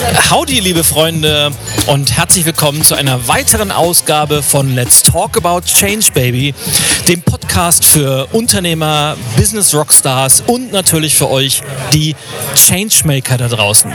[0.00, 1.50] Howdy, liebe Freunde,
[1.86, 6.54] und herzlich willkommen zu einer weiteren Ausgabe von Let's Talk About Change Baby,
[7.06, 12.16] dem Podcast für Unternehmer, Business Rockstars und natürlich für euch, die
[12.54, 13.92] Changemaker da draußen.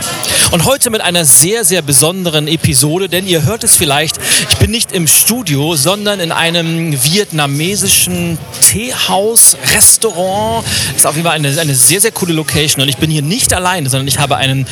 [0.52, 4.70] Und heute mit einer sehr, sehr besonderen Episode, denn ihr hört es vielleicht, ich bin
[4.70, 10.64] nicht im Studio, sondern in einem vietnamesischen Teehaus, Restaurant.
[10.90, 12.82] Das ist auf jeden Fall eine, eine sehr, sehr coole Location.
[12.82, 14.66] Und ich bin hier nicht alleine, sondern ich habe einen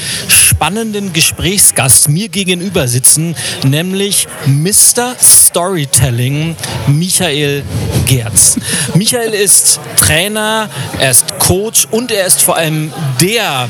[0.55, 5.17] spannenden Gesprächsgast mir gegenüber sitzen, nämlich Mr.
[5.21, 6.55] Storytelling,
[6.87, 7.65] Michael
[8.07, 8.57] Gerz.
[8.95, 10.71] Michael ist Trainer,
[11.01, 13.69] er ist Coach und er ist vor allem der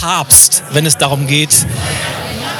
[0.00, 1.66] Papst, wenn es darum geht,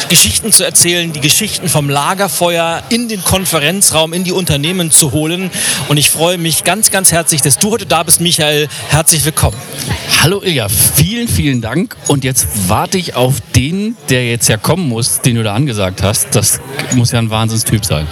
[0.08, 5.50] Geschichten zu erzählen, die Geschichten vom Lagerfeuer in den Konferenzraum, in die Unternehmen zu holen.
[5.88, 8.68] Und ich freue mich ganz, ganz herzlich, dass du heute da bist, Michael.
[8.88, 9.56] Herzlich willkommen.
[10.22, 11.96] Hallo Ilja, vielen, vielen Dank.
[12.08, 16.02] Und jetzt warte ich auf den, der jetzt ja kommen muss, den du da angesagt
[16.02, 16.28] hast.
[16.32, 16.60] Das
[16.94, 18.06] muss ja ein Wahnsinnstyp sein.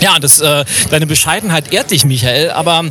[0.00, 2.84] Ja, das, äh, deine Bescheidenheit ehrt dich, Michael, aber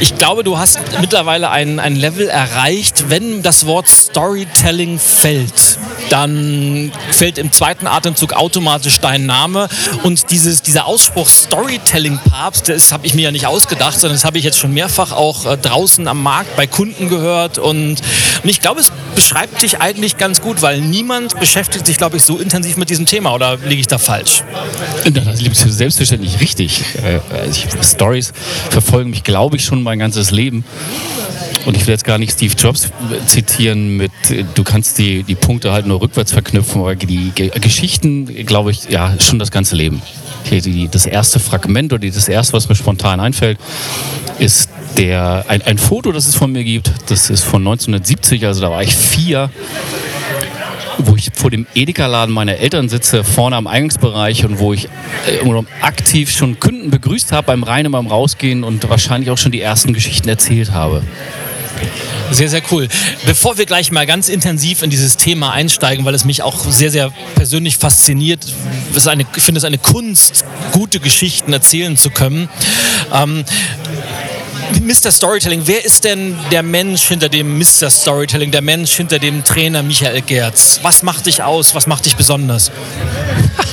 [0.00, 5.78] ich glaube, du hast mittlerweile ein, ein Level erreicht, wenn das Wort Storytelling fällt,
[6.12, 9.68] dann fällt im zweiten Atemzug automatisch dein Name
[10.02, 14.36] und dieses, dieser Ausspruch Storytelling-Papst, das habe ich mir ja nicht ausgedacht, sondern das habe
[14.36, 18.02] ich jetzt schon mehrfach auch äh, draußen am Markt bei Kunden gehört und,
[18.42, 22.24] und ich glaube, es beschreibt dich eigentlich ganz gut, weil niemand beschäftigt sich, glaube ich,
[22.24, 24.44] so intensiv mit diesem Thema oder liege ich da falsch?
[25.10, 26.82] Das liegt selbstverständlich richtig.
[27.02, 28.32] Äh, ich, Stories
[28.68, 30.64] verfolgen mich, glaube ich, schon mein ganzes Leben.
[31.64, 32.90] Und ich will jetzt gar nicht Steve Jobs
[33.26, 34.10] zitieren mit,
[34.54, 39.14] du kannst die, die Punkte halt nur rückwärts verknüpfen, aber die Geschichten, glaube ich, ja,
[39.20, 40.02] schon das ganze Leben.
[40.90, 43.58] Das erste Fragment oder das erste, was mir spontan einfällt,
[44.38, 46.90] ist der, ein, ein Foto, das es von mir gibt.
[47.06, 49.50] Das ist von 1970, also da war ich vier
[50.98, 54.88] wo ich vor dem Edeka-Laden meiner Eltern sitze, vorne am Eingangsbereich und wo ich
[55.26, 59.52] äh, aktiv schon Kunden begrüßt habe beim Rein und beim Rausgehen und wahrscheinlich auch schon
[59.52, 61.02] die ersten Geschichten erzählt habe.
[62.30, 62.88] Sehr, sehr cool.
[63.26, 66.90] Bevor wir gleich mal ganz intensiv in dieses Thema einsteigen, weil es mich auch sehr,
[66.90, 68.46] sehr persönlich fasziniert,
[68.94, 72.48] ist eine, ich finde es eine Kunst, gute Geschichten erzählen zu können.
[73.12, 73.44] Ähm,
[74.80, 75.12] Mr.
[75.12, 77.90] Storytelling, wer ist denn der Mensch hinter dem Mr.
[77.90, 80.80] Storytelling, der Mensch hinter dem Trainer Michael Gerz?
[80.82, 81.74] Was macht dich aus?
[81.74, 82.70] Was macht dich besonders?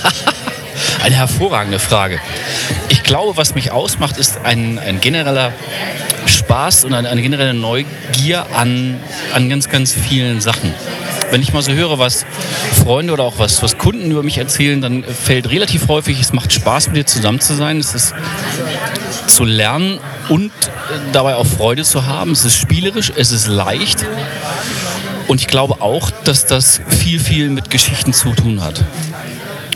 [1.04, 2.20] Eine hervorragende Frage.
[3.10, 5.52] Ich glaube, was mich ausmacht, ist ein, ein genereller
[6.28, 9.00] Spaß und eine, eine generelle Neugier an,
[9.34, 10.72] an ganz, ganz vielen Sachen
[11.32, 12.26] wenn ich mal so höre, was
[12.84, 16.52] Freunde oder auch was, was Kunden über mich erzählen, dann fällt relativ häufig, es macht
[16.52, 17.78] Spaß, mit dir zusammen zu sein.
[17.78, 18.16] Es ist
[19.28, 20.00] zu lernen
[20.30, 20.52] und
[21.14, 22.32] dabei auch Freude zu haben.
[22.32, 24.06] Es ist spielerisch, es ist leicht.
[25.28, 28.84] Und ich glaube auch, dass das viel, viel mit Geschichten zu tun hat.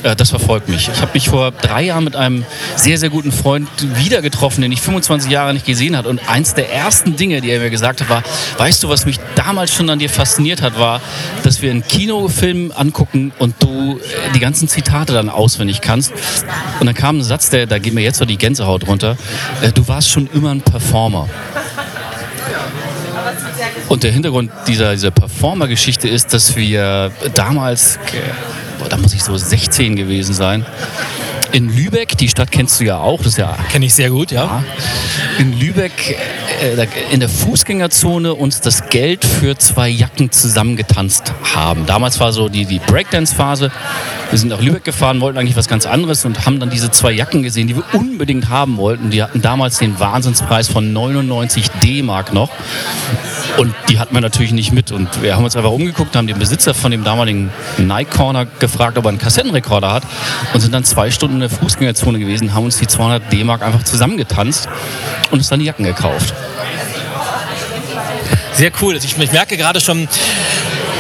[0.03, 0.89] Äh, das verfolgt mich.
[0.93, 4.71] Ich habe mich vor drei Jahren mit einem sehr, sehr guten Freund wieder getroffen, den
[4.71, 6.09] ich 25 Jahre nicht gesehen habe.
[6.09, 8.23] Und eins der ersten Dinge, die er mir gesagt hat, war,
[8.57, 11.01] weißt du, was mich damals schon an dir fasziniert hat, war,
[11.43, 16.11] dass wir einen Kinofilm angucken und du äh, die ganzen Zitate dann auswendig kannst.
[16.79, 19.17] Und dann kam ein Satz, der, da geht mir jetzt so die Gänsehaut runter.
[19.61, 21.29] Äh, du warst schon immer ein Performer.
[23.89, 27.99] Und der Hintergrund dieser, dieser Performer-Geschichte ist, dass wir damals
[28.89, 30.65] da muss ich so 16 gewesen sein.
[31.53, 33.55] In Lübeck, die Stadt kennst du ja auch, das ja.
[33.71, 34.43] Kenne ich sehr gut, ja.
[34.43, 34.63] ja.
[35.37, 36.17] In Lübeck,
[36.63, 41.85] äh, in der Fußgängerzone uns das Geld für zwei Jacken zusammengetanzt haben.
[41.85, 43.71] Damals war so die, die Breakdance-Phase.
[44.31, 47.11] Wir sind nach Lübeck gefahren, wollten eigentlich was ganz anderes und haben dann diese zwei
[47.11, 49.11] Jacken gesehen, die wir unbedingt haben wollten.
[49.11, 52.49] Die hatten damals den Wahnsinnspreis von 99 D-Mark noch.
[53.57, 54.91] Und die hatten wir natürlich nicht mit.
[54.91, 58.97] Und wir haben uns einfach umgeguckt, haben den Besitzer von dem damaligen Nike Corner gefragt,
[58.97, 60.03] ob er einen Kassettenrekorder hat.
[60.55, 63.83] Und sind dann zwei Stunden in der Fußgängerzone gewesen, haben uns die 200 D-Mark einfach
[63.83, 64.67] zusammengetanzt
[65.31, 66.33] und uns dann die Jacken gekauft.
[68.53, 68.93] Sehr cool.
[68.93, 70.07] Also ich, ich merke gerade schon,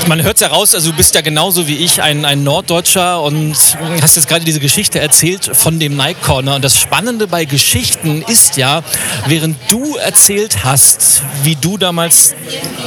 [0.07, 3.55] Man hört ja raus, also du bist ja genauso wie ich ein, ein Norddeutscher und
[4.01, 6.55] hast jetzt gerade diese Geschichte erzählt von dem Nike Corner.
[6.55, 8.83] Und das Spannende bei Geschichten ist ja,
[9.27, 12.35] während du erzählt hast, wie du damals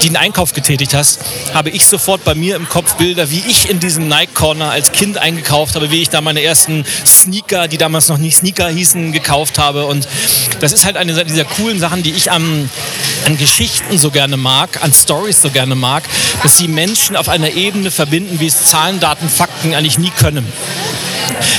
[0.03, 1.21] den Einkauf getätigt hast,
[1.55, 4.93] habe ich sofort bei mir im Kopf Bilder, wie ich in diesem Nike Corner als
[4.93, 9.13] Kind eingekauft habe, wie ich da meine ersten Sneaker, die damals noch nicht Sneaker hießen,
[9.13, 9.87] gekauft habe.
[9.87, 10.07] Und
[10.61, 12.69] das ist halt eine dieser coolen Sachen, die ich am,
[13.27, 16.05] an Geschichten so gerne mag, an Stories so gerne mag,
[16.45, 20.47] dass sie Menschen auf einer Ebene verbinden, wie es Zahlen, Daten, Fakten eigentlich nie können.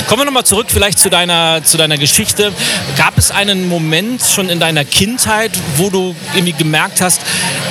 [0.07, 2.53] Kommen wir nochmal zurück vielleicht zu deiner, zu deiner Geschichte.
[2.95, 7.19] Gab es einen Moment schon in deiner Kindheit, wo du irgendwie gemerkt hast,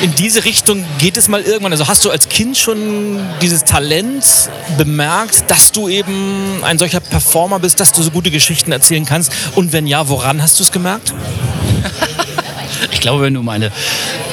[0.02, 1.72] in diese Richtung geht es mal irgendwann?
[1.72, 7.60] Also hast du als Kind schon dieses Talent bemerkt, dass du eben ein solcher Performer
[7.60, 9.32] bist, dass du so gute Geschichten erzählen kannst?
[9.54, 11.14] Und wenn ja, woran hast du es gemerkt?
[12.92, 13.70] Ich glaube, wenn du meine,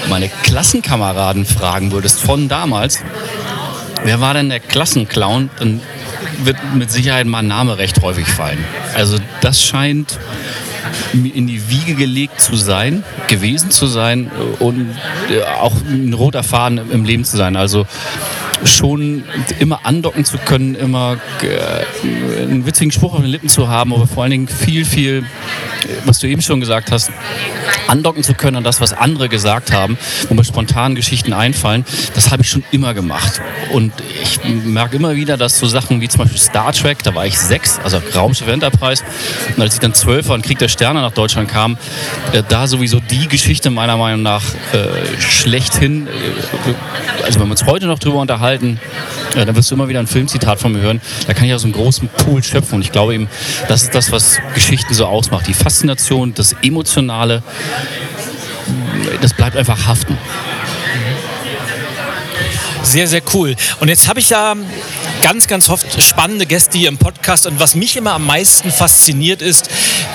[0.09, 2.99] meine Klassenkameraden fragen würdest von damals,
[4.03, 5.81] wer war denn der Klassenclown, dann
[6.43, 8.63] wird mit Sicherheit mein Name recht häufig fallen.
[8.95, 10.17] Also das scheint
[11.13, 14.29] in die Wiege gelegt zu sein, gewesen zu sein
[14.59, 14.95] und
[15.29, 17.55] äh, auch ein roter Faden im Leben zu sein.
[17.55, 17.85] Also
[18.65, 19.23] schon
[19.59, 24.07] immer andocken zu können, immer äh, einen witzigen Spruch auf den Lippen zu haben, aber
[24.07, 25.25] vor allen Dingen viel, viel,
[26.05, 27.11] was du eben schon gesagt hast,
[27.87, 29.97] andocken zu können an das, was andere gesagt haben,
[30.29, 33.41] wo mir spontan Geschichten einfallen, das habe ich schon immer gemacht.
[33.71, 37.25] Und ich merke immer wieder, dass so Sachen wie zum Beispiel Star Trek, da war
[37.25, 39.03] ich sechs, also Raumschiff Enterprise,
[39.55, 41.77] und als ich dann zwölf war und Krieg der Sterne nach Deutschland kam,
[42.31, 44.43] äh, da sowieso die Geschichte meiner Meinung nach
[44.73, 49.75] äh, schlechthin, äh, also wenn wir uns heute noch drüber unterhalten, ja, dann wirst du
[49.75, 52.75] immer wieder ein Filmzitat von mir hören, da kann ich aus einem großen Pool schöpfen
[52.75, 53.29] und ich glaube eben,
[53.67, 57.43] das ist das, was Geschichten so ausmacht, die Faszination, das Emotionale,
[59.21, 60.17] das bleibt einfach haften.
[62.83, 63.55] Sehr, sehr cool.
[63.79, 64.55] Und jetzt habe ich ja
[65.23, 67.47] ganz, ganz oft spannende Gäste hier im Podcast.
[67.47, 69.69] Und was mich immer am meisten fasziniert ist,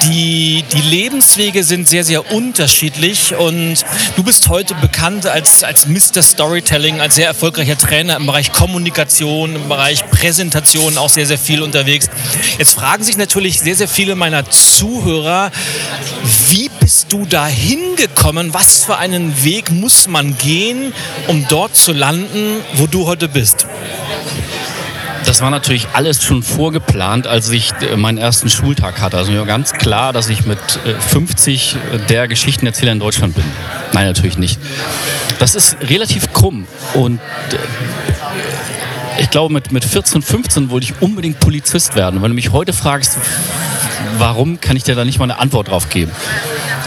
[0.04, 3.34] die, die Lebenswege sind sehr, sehr unterschiedlich.
[3.34, 6.22] Und du bist heute bekannt als, als Mr.
[6.22, 11.62] Storytelling, als sehr erfolgreicher Trainer im Bereich Kommunikation, im Bereich Präsentation auch sehr, sehr viel
[11.62, 12.10] unterwegs.
[12.58, 15.50] Jetzt fragen sich natürlich sehr, sehr viele meiner Zuhörer,
[16.50, 18.52] wie bist du da hingekommen?
[18.52, 20.92] Was für einen Weg muss man gehen,
[21.28, 23.66] um dort zu landen, wo du heute bist?
[25.28, 29.18] Das war natürlich alles schon vorgeplant, als ich äh, meinen ersten Schultag hatte.
[29.18, 33.44] Also mir war ganz klar, dass ich mit 50 äh, der Geschichtenerzähler in Deutschland bin.
[33.92, 34.58] Nein, natürlich nicht.
[35.38, 37.20] Das ist relativ krumm und
[37.52, 42.22] äh, ich glaube, mit, mit 14, 15 wollte ich unbedingt Polizist werden.
[42.22, 43.18] Wenn du mich heute fragst,
[44.16, 46.10] warum, kann ich dir da nicht mal eine Antwort drauf geben.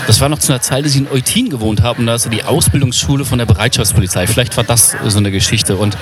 [0.07, 2.27] Das war noch zu einer Zeit, als ich in Eutin gewohnt habe und da ist
[2.33, 4.25] die Ausbildungsschule von der Bereitschaftspolizei.
[4.25, 5.77] Vielleicht war das so eine Geschichte.
[5.77, 5.95] Und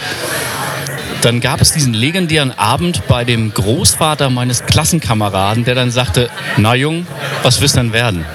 [1.21, 6.75] dann gab es diesen legendären Abend bei dem Großvater meines Klassenkameraden, der dann sagte, na
[6.75, 7.05] Jung,
[7.43, 8.25] was wirst du denn werden?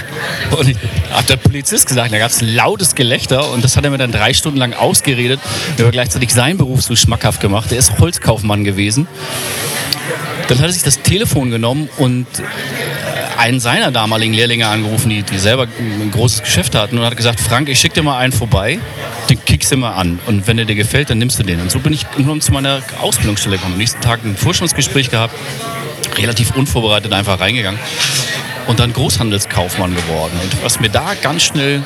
[0.58, 0.76] Und ich,
[1.12, 4.12] hat der Polizist gesagt, da gab es lautes Gelächter und das hat er mir dann
[4.12, 5.40] drei Stunden lang ausgeredet.
[5.78, 7.72] Er hat gleichzeitig seinen Beruf so schmackhaft gemacht.
[7.72, 9.06] Er ist Holzkaufmann gewesen.
[10.48, 12.26] Dann hat er sich das Telefon genommen und
[13.38, 17.40] einen seiner damaligen Lehrlinge angerufen, die, die selber ein großes Geschäft hatten und hat gesagt,
[17.40, 18.78] Frank, ich schicke dir mal einen vorbei,
[19.28, 21.60] den kickst du mal an und wenn der dir gefällt, dann nimmst du den.
[21.60, 23.74] Und so bin ich nur zu meiner Ausbildungsstelle gekommen.
[23.74, 25.34] Am nächsten Tag ein Forschungsgespräch gehabt,
[26.16, 27.80] relativ unvorbereitet einfach reingegangen
[28.66, 30.32] und dann Großhandelskaufmann geworden.
[30.42, 31.82] Und was mir da ganz schnell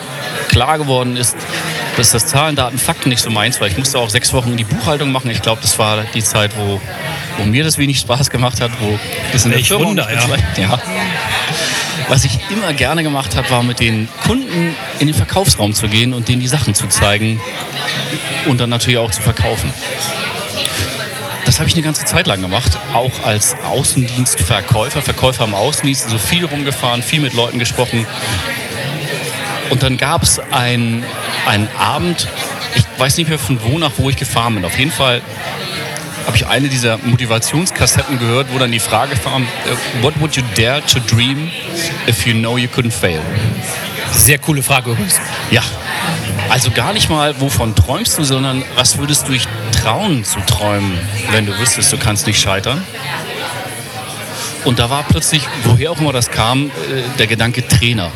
[0.49, 1.37] klar geworden ist,
[1.97, 3.67] dass das Zahlen, Daten, Fakten nicht so meins war.
[3.67, 5.31] Ich musste auch sechs Wochen in die Buchhaltung machen.
[5.31, 6.81] Ich glaube, das war die Zeit, wo,
[7.39, 8.99] wo mir das wenig Spaß gemacht hat, wo
[9.33, 10.63] das in der Firma Wunder, ja.
[10.63, 10.79] ja.
[12.09, 16.15] Was ich immer gerne gemacht habe, war mit den Kunden in den Verkaufsraum zu gehen
[16.15, 17.41] und denen die Sachen zu zeigen
[18.47, 19.73] und dann natürlich auch zu verkaufen.
[21.49, 26.19] Das habe ich eine ganze Zeit lang gemacht, auch als Außendienstverkäufer, Verkäufer im Außendienst, also
[26.19, 28.07] viel rumgefahren, viel mit Leuten gesprochen.
[29.71, 31.07] Und dann gab es einen,
[31.79, 32.29] Abend,
[32.75, 34.65] ich weiß nicht mehr von wo nach wo ich gefahren bin.
[34.67, 35.23] Auf jeden Fall
[36.27, 40.43] habe ich eine dieser Motivationskassetten gehört, wo dann die Frage kam, äh, what would you
[40.55, 41.51] dare to dream
[42.07, 43.23] if you know you couldn't fail?
[44.13, 45.19] Sehr coole Frage übrigens.
[45.51, 45.63] Ja,
[46.49, 50.99] also gar nicht mal, wovon träumst du, sondern was würdest du dich trauen zu träumen,
[51.31, 52.83] wenn du wüsstest, du kannst nicht scheitern?
[54.65, 56.71] Und da war plötzlich, woher auch immer das kam, äh,
[57.19, 58.11] der Gedanke Trainer.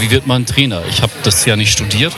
[0.00, 0.82] Wie wird man Trainer?
[0.88, 2.14] Ich habe das ja nicht studiert.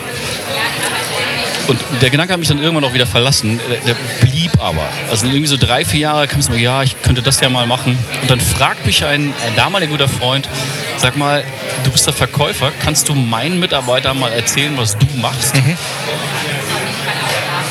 [1.66, 3.60] Und der Gedanke hat mich dann irgendwann auch wieder verlassen.
[3.86, 4.88] Der, blieb aber.
[5.10, 7.66] Also irgendwie so drei, vier Jahre kam es mir, ja, ich könnte das ja mal
[7.66, 7.98] machen.
[8.22, 10.48] Und dann fragt mich ein, ein damaliger guter Freund,
[10.96, 11.44] sag mal,
[11.84, 15.54] du bist der Verkäufer, kannst du meinen Mitarbeitern mal erzählen, was du machst?
[15.54, 15.76] Mhm.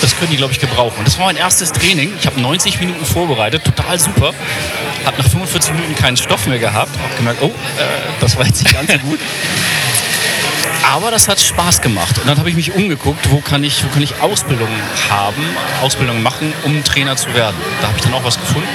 [0.01, 0.99] Das können die, glaube ich, gebrauchen.
[0.99, 2.13] Und das war mein erstes Training.
[2.19, 4.33] Ich habe 90 Minuten vorbereitet, total super.
[5.05, 6.91] Habe nach 45 Minuten keinen Stoff mehr gehabt.
[7.01, 7.51] Habe gemerkt, oh, äh,
[8.19, 9.19] das war jetzt nicht ganz so gut.
[10.83, 12.17] Aber das hat Spaß gemacht.
[12.19, 14.69] Und dann habe ich mich umgeguckt, wo kann ich, wo kann ich Ausbildung
[15.09, 15.43] haben,
[15.81, 17.57] Ausbildung machen, um Trainer zu werden.
[17.81, 18.67] Da habe ich dann auch was gefunden.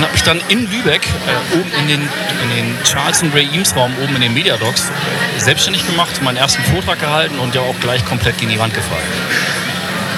[0.00, 3.46] Und habe mich dann in Lübeck, äh, oben in den, in den Charles and Ray
[3.52, 7.60] Eames Raum, oben in den Mediadocs, äh, selbstständig gemacht, meinen ersten Vortrag gehalten und ja
[7.60, 9.04] auch gleich komplett gegen die Wand gefallen.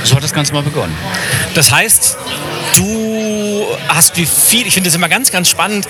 [0.04, 0.96] So hat das Ganze mal begonnen.
[1.56, 2.16] Das heißt,
[2.76, 5.88] du hast wie viel, ich finde das immer ganz, ganz spannend,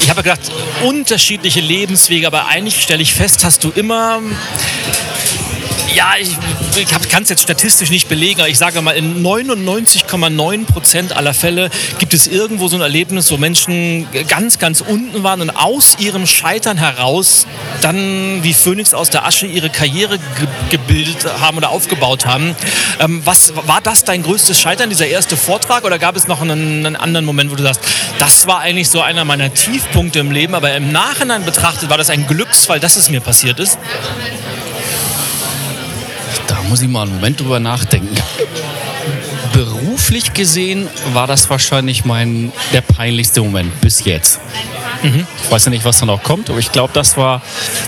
[0.00, 0.40] ich habe gedacht,
[0.82, 4.20] unterschiedliche Lebenswege, aber eigentlich stelle ich fest, hast du immer
[5.96, 6.28] ja, ich,
[6.76, 11.32] ich kann es jetzt statistisch nicht belegen, aber ich sage mal, in 99,9 Prozent aller
[11.32, 15.96] Fälle gibt es irgendwo so ein Erlebnis, wo Menschen ganz, ganz unten waren und aus
[15.98, 17.46] ihrem Scheitern heraus
[17.80, 22.54] dann wie Phönix aus der Asche ihre Karriere ge gebildet haben oder aufgebaut haben.
[23.00, 26.84] Ähm, was war das dein größtes Scheitern, dieser erste Vortrag, oder gab es noch einen,
[26.84, 27.80] einen anderen Moment, wo du sagst,
[28.18, 32.10] das war eigentlich so einer meiner Tiefpunkte im Leben, aber im Nachhinein betrachtet war das
[32.10, 33.78] ein Glücksfall, dass es mir passiert ist?
[36.68, 38.14] Muss ich mal einen Moment drüber nachdenken.
[39.52, 44.40] Beruflich gesehen war das wahrscheinlich mein der peinlichste Moment bis jetzt.
[45.02, 45.26] Mhm.
[45.42, 47.42] Ich weiß ja nicht, was da noch kommt, aber ich glaube, das war,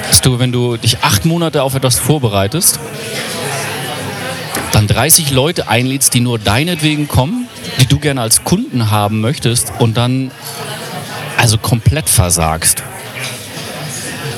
[0.08, 2.78] dass du, wenn du dich acht Monate auf etwas vorbereitest,
[4.72, 7.48] dann 30 Leute einlädst, die nur deinetwegen kommen,
[7.80, 10.30] die du gerne als Kunden haben möchtest und dann
[11.36, 12.82] also komplett versagst.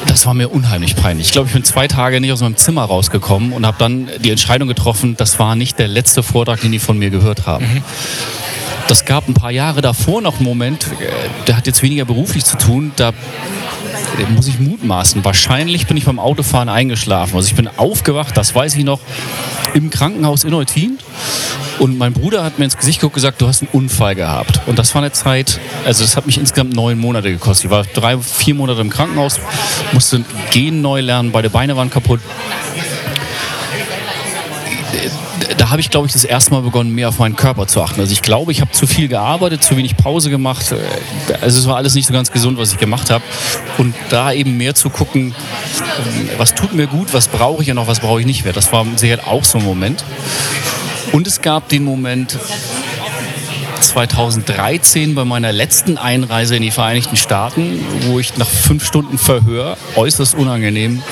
[0.06, 1.28] Das war mir unheimlich peinlich.
[1.28, 4.30] Ich glaube, ich bin zwei Tage nicht aus meinem Zimmer rausgekommen und habe dann die
[4.30, 7.66] Entscheidung getroffen, das war nicht der letzte Vortrag, den die von mir gehört haben.
[7.74, 7.82] Mhm.
[8.88, 12.44] Das gab ein paar Jahre davor noch einen Moment, äh, der hat jetzt weniger beruflich
[12.44, 13.12] zu tun, da
[14.34, 15.24] muss ich mutmaßen.
[15.24, 17.36] Wahrscheinlich bin ich beim Autofahren eingeschlafen.
[17.36, 19.00] Also ich bin aufgewacht, das weiß ich noch,
[19.74, 20.98] im Krankenhaus in Eutin
[21.78, 24.60] und mein Bruder hat mir ins Gesicht geguckt und gesagt, du hast einen Unfall gehabt.
[24.66, 27.66] Und das war eine Zeit, also es hat mich insgesamt neun Monate gekostet.
[27.66, 29.40] Ich war drei, vier Monate im Krankenhaus,
[29.92, 32.20] musste gehen neu lernen, beide Beine waren kaputt
[35.60, 38.00] da habe ich, glaube ich, das erste Mal begonnen, mehr auf meinen Körper zu achten.
[38.00, 40.74] Also ich glaube, ich habe zu viel gearbeitet, zu wenig Pause gemacht.
[41.42, 43.22] Also es war alles nicht so ganz gesund, was ich gemacht habe.
[43.76, 45.34] Und da eben mehr zu gucken,
[46.38, 48.54] was tut mir gut, was brauche ich und auch was brauche ich nicht mehr.
[48.54, 50.02] Das war sicher auch so ein Moment.
[51.12, 52.38] Und es gab den Moment
[53.80, 59.76] 2013 bei meiner letzten Einreise in die Vereinigten Staaten, wo ich nach fünf Stunden Verhör
[59.96, 61.02] äußerst unangenehm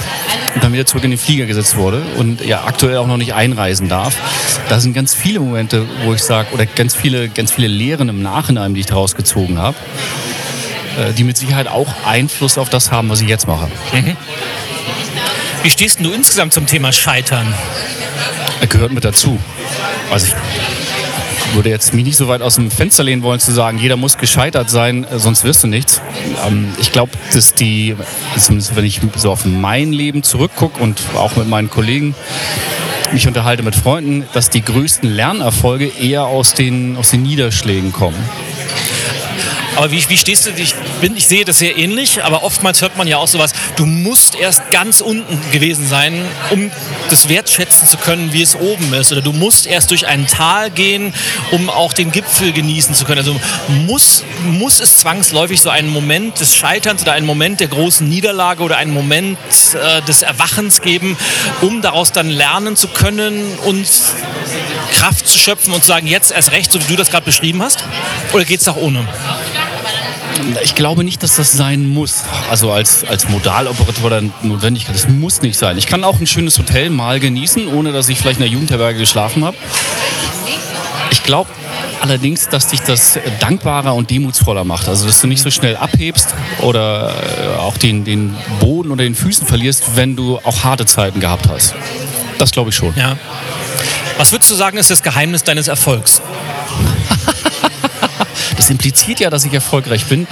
[0.61, 3.89] dann wieder zurück in den Flieger gesetzt wurde und ja aktuell auch noch nicht einreisen
[3.89, 4.17] darf.
[4.69, 8.23] Da sind ganz viele Momente, wo ich sage, oder ganz viele, ganz viele Lehren im
[8.23, 9.77] Nachhinein, die ich daraus gezogen habe,
[10.99, 13.69] äh, die mit Sicherheit auch Einfluss auf das haben, was ich jetzt mache.
[13.93, 14.17] Mhm.
[15.63, 17.53] Wie stehst du insgesamt zum Thema Scheitern?
[18.61, 19.39] Er gehört mit dazu.
[20.11, 20.35] Also ich
[21.55, 24.19] würde jetzt mich nicht so weit aus dem Fenster lehnen wollen, zu sagen, jeder muss
[24.19, 26.01] gescheitert sein, äh, sonst wirst du nichts.
[26.47, 27.97] Ähm, ich glaube, dass die,
[28.37, 32.15] zumindest wenn ich so auf mein Leben zurückgucke und auch mit meinen Kollegen,
[33.13, 38.17] mich unterhalte mit Freunden, dass die größten Lernerfolge eher aus den, aus den Niederschlägen kommen.
[39.77, 40.51] Aber wie, wie stehst du?
[40.57, 43.87] Ich, bin, ich sehe das sehr ähnlich, aber oftmals hört man ja auch sowas, du
[43.87, 46.71] musst erst ganz unten gewesen sein, um
[47.11, 49.13] das wertschätzen zu können, wie es oben ist.
[49.13, 51.15] Oder du musst erst durch ein Tal gehen,
[51.51, 53.19] um auch den Gipfel genießen zu können.
[53.19, 53.37] Also
[53.87, 58.63] muss, muss es zwangsläufig so einen Moment des Scheiterns oder einen Moment der großen Niederlage
[58.63, 59.39] oder einen Moment
[59.75, 61.17] äh, des Erwachens geben,
[61.61, 63.89] um daraus dann lernen zu können und
[64.93, 67.63] Kraft zu schöpfen und zu sagen, jetzt erst recht, so wie du das gerade beschrieben
[67.63, 67.85] hast?
[68.33, 69.07] Oder geht es auch ohne?
[70.63, 72.25] Ich glaube nicht, dass das sein muss.
[72.51, 74.95] Also als, als Modaloperator oder Notwendigkeit.
[74.95, 75.79] Das muss nicht sein.
[75.79, 78.99] Ich kann auch ein schönes Hotel mal genießen, ohne dass ich vielleicht in der Jugendherberge
[78.99, 79.57] geschlafen habe.
[81.11, 81.51] Ich glaube
[82.01, 84.89] allerdings, dass dich das dankbarer und demutsvoller macht.
[84.89, 89.15] Also dass du nicht so schnell abhebst oder äh, auch den, den Boden oder den
[89.15, 91.75] Füßen verlierst, wenn du auch harte Zeiten gehabt hast.
[92.39, 92.95] Das glaube ich schon.
[92.97, 93.17] Ja.
[94.17, 96.21] Was würdest du sagen, ist das Geheimnis deines Erfolgs?
[98.59, 100.27] Das impliziert ja, dass ich erfolgreich bin.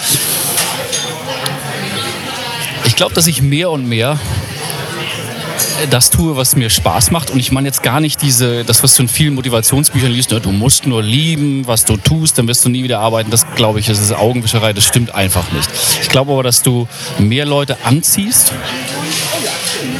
[2.85, 4.19] Ich glaube, dass ich mehr und mehr
[5.91, 7.31] das tue, was mir Spaß macht.
[7.31, 10.41] Und ich meine jetzt gar nicht diese, das, was du in vielen Motivationsbüchern liest, ne,
[10.41, 13.31] du musst nur lieben, was du tust, dann wirst du nie wieder arbeiten.
[13.31, 15.69] Das glaube ich, das ist Augenwischerei, das stimmt einfach nicht.
[16.01, 18.53] Ich glaube aber, dass du mehr Leute anziehst,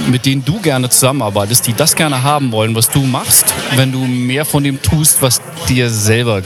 [0.09, 3.99] mit denen du gerne zusammenarbeitest, die das gerne haben wollen, was du machst, wenn du
[3.99, 6.43] mehr von dem tust, was dir selber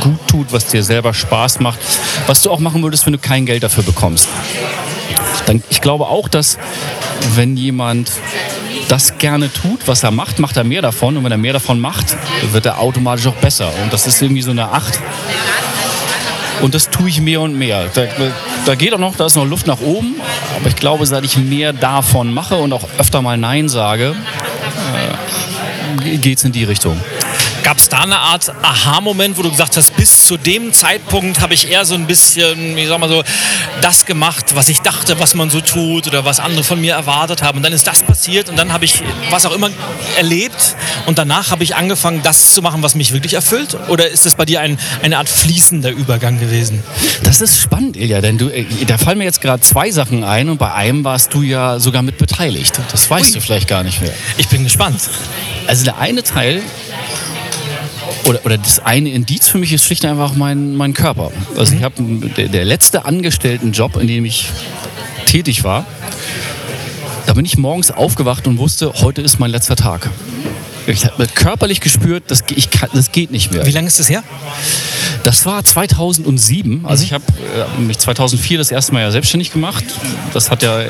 [0.00, 1.80] gut tut, was dir selber Spaß macht,
[2.26, 4.28] was du auch machen würdest, wenn du kein Geld dafür bekommst
[5.46, 6.58] Dann, ich glaube auch, dass
[7.34, 8.10] wenn jemand
[8.88, 11.16] das gerne tut, was er macht, macht er mehr davon.
[11.16, 12.16] Und wenn er mehr davon macht,
[12.52, 13.72] wird er automatisch auch besser.
[13.82, 14.98] Und das ist irgendwie so eine Acht.
[16.62, 17.90] Und das tue ich mehr und mehr.
[17.92, 18.06] Da,
[18.64, 20.14] da geht auch noch, da ist noch Luft nach oben.
[20.56, 24.14] Aber ich glaube, seit ich mehr davon mache und auch öfter mal Nein sage,
[26.04, 26.98] äh, geht es in die Richtung.
[27.62, 31.54] Gab es da eine Art Aha-Moment, wo du gesagt hast, bis zu dem Zeitpunkt habe
[31.54, 33.22] ich eher so ein bisschen, wie sag mal so,
[33.80, 37.42] das gemacht, was ich dachte, was man so tut oder was andere von mir erwartet
[37.42, 37.58] haben.
[37.58, 39.70] Und dann ist das passiert und dann habe ich was auch immer
[40.16, 40.76] erlebt
[41.06, 43.76] und danach habe ich angefangen, das zu machen, was mich wirklich erfüllt?
[43.88, 46.82] Oder ist das bei dir ein, eine Art fließender Übergang gewesen?
[47.22, 50.48] Das ist spannend, Ilja, denn du, äh, da fallen mir jetzt gerade zwei Sachen ein
[50.48, 52.80] und bei einem warst du ja sogar mit beteiligt.
[52.90, 53.32] Das weißt Ui.
[53.34, 54.12] du vielleicht gar nicht mehr.
[54.36, 55.00] Ich bin gespannt.
[55.66, 56.62] Also der eine Teil
[58.26, 61.30] oder, oder das eine Indiz für mich ist schlicht einfach mein, mein Körper.
[61.56, 62.02] Also ich habe
[62.36, 64.48] der, der letzte Angestelltenjob, in dem ich
[65.26, 65.86] tätig war,
[67.26, 70.10] da bin ich morgens aufgewacht und wusste, heute ist mein letzter Tag.
[70.86, 73.64] Ich habe körperlich gespürt, das, ich kann, das geht nicht mehr.
[73.66, 74.24] Wie lange ist das her?
[75.22, 76.84] Das war 2007.
[76.84, 77.24] Also ich habe
[77.56, 79.84] äh, mich 2004 das erste Mal ja selbstständig gemacht.
[80.32, 80.80] Das hat ja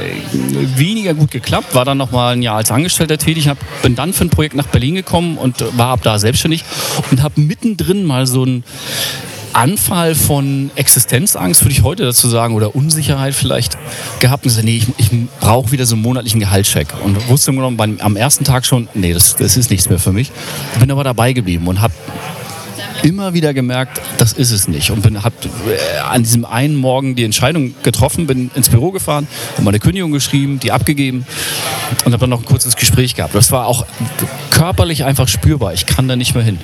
[0.76, 1.74] weniger gut geklappt.
[1.74, 3.48] War dann noch mal ein Jahr als Angestellter tätig.
[3.48, 6.64] Hab, bin dann für ein Projekt nach Berlin gekommen und war ab da selbstständig
[7.10, 8.64] und habe mittendrin mal so ein
[9.52, 13.76] Anfall von Existenzangst, würde ich heute dazu sagen, oder Unsicherheit vielleicht
[14.18, 15.10] gehabt und gesagt, nee, ich, ich
[15.40, 16.88] brauche wieder so einen monatlichen Gehaltscheck.
[17.04, 19.98] Und wusste im Grunde beim, am ersten Tag schon, nee, das, das ist nichts mehr
[19.98, 20.32] für mich.
[20.80, 21.92] Bin aber dabei geblieben und habe
[23.02, 24.90] immer wieder gemerkt, das ist es nicht.
[24.90, 25.34] Und bin, habe
[25.68, 30.12] äh, an diesem einen Morgen die Entscheidung getroffen, bin ins Büro gefahren, habe meine Kündigung
[30.12, 31.26] geschrieben, die abgegeben
[32.04, 33.34] und habe dann noch ein kurzes Gespräch gehabt.
[33.34, 33.86] Das war auch
[34.50, 35.72] körperlich einfach spürbar.
[35.72, 36.58] Ich kann da nicht mehr hin.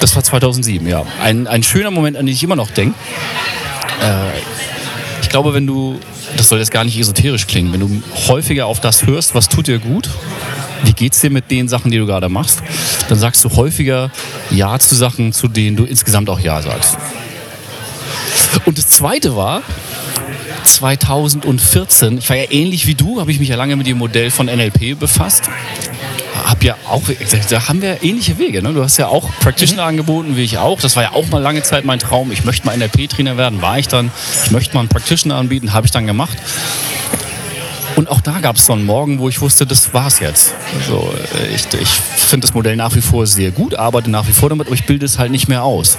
[0.00, 1.04] Das war 2007, ja.
[1.22, 2.94] Ein, ein schöner Moment, an den ich immer noch denke.
[4.02, 4.38] Äh,
[5.22, 6.00] ich glaube, wenn du,
[6.36, 9.68] das soll jetzt gar nicht esoterisch klingen, wenn du häufiger auf das hörst, was tut
[9.68, 10.08] dir gut,
[10.84, 12.62] wie geht es dir mit den Sachen, die du gerade machst,
[13.08, 14.10] dann sagst du häufiger
[14.50, 16.96] Ja zu Sachen, zu denen du insgesamt auch Ja sagst.
[18.64, 19.62] Und das Zweite war,
[20.64, 24.30] 2014, ich war ja ähnlich wie du, habe ich mich ja lange mit dem Modell
[24.30, 25.48] von NLP befasst
[26.50, 27.02] habe ja auch,
[27.48, 28.62] da haben wir ähnliche Wege.
[28.62, 28.72] Ne?
[28.72, 29.88] Du hast ja auch Practitioner mhm.
[29.88, 30.80] angeboten, wie ich auch.
[30.80, 32.32] Das war ja auch mal lange Zeit mein Traum.
[32.32, 34.10] Ich möchte mal NLP-Trainer werden, war ich dann.
[34.44, 36.36] Ich möchte mal einen Practitioner anbieten, habe ich dann gemacht.
[37.96, 40.54] Und auch da gab es so einen Morgen, wo ich wusste, das war's jetzt.
[40.78, 41.12] Also
[41.54, 44.66] ich, ich finde das Modell nach wie vor sehr gut, arbeite nach wie vor damit,
[44.66, 45.98] aber ich bilde es halt nicht mehr aus.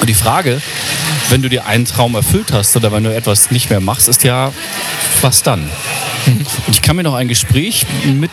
[0.00, 0.60] Und die Frage,
[1.30, 4.24] wenn du dir einen Traum erfüllt hast oder wenn du etwas nicht mehr machst, ist
[4.24, 4.52] ja,
[5.22, 5.68] was dann?
[6.26, 8.30] Und ich kann mir noch ein Gespräch mit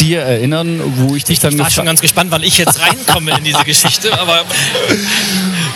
[0.00, 1.52] dir erinnern, wo ich dich dann.
[1.54, 4.44] Ich war schon ganz gespannt, wann ich jetzt reinkomme in diese Geschichte, aber.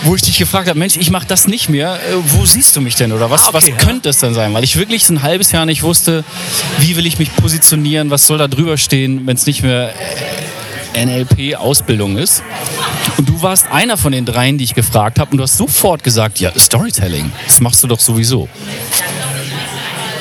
[0.03, 1.95] Wo ich dich gefragt habe, Mensch, ich mache das nicht mehr.
[1.95, 3.11] Äh, wo siehst du mich denn?
[3.11, 4.53] Oder was, ah, okay, was könnte es denn sein?
[4.53, 6.23] Weil ich wirklich so ein halbes Jahr nicht wusste,
[6.79, 9.93] wie will ich mich positionieren, was soll da drüber stehen, wenn es nicht mehr
[10.95, 12.43] NLP-Ausbildung ist.
[13.17, 16.03] Und du warst einer von den dreien, die ich gefragt habe, und du hast sofort
[16.03, 18.47] gesagt, ja, Storytelling, das machst du doch sowieso.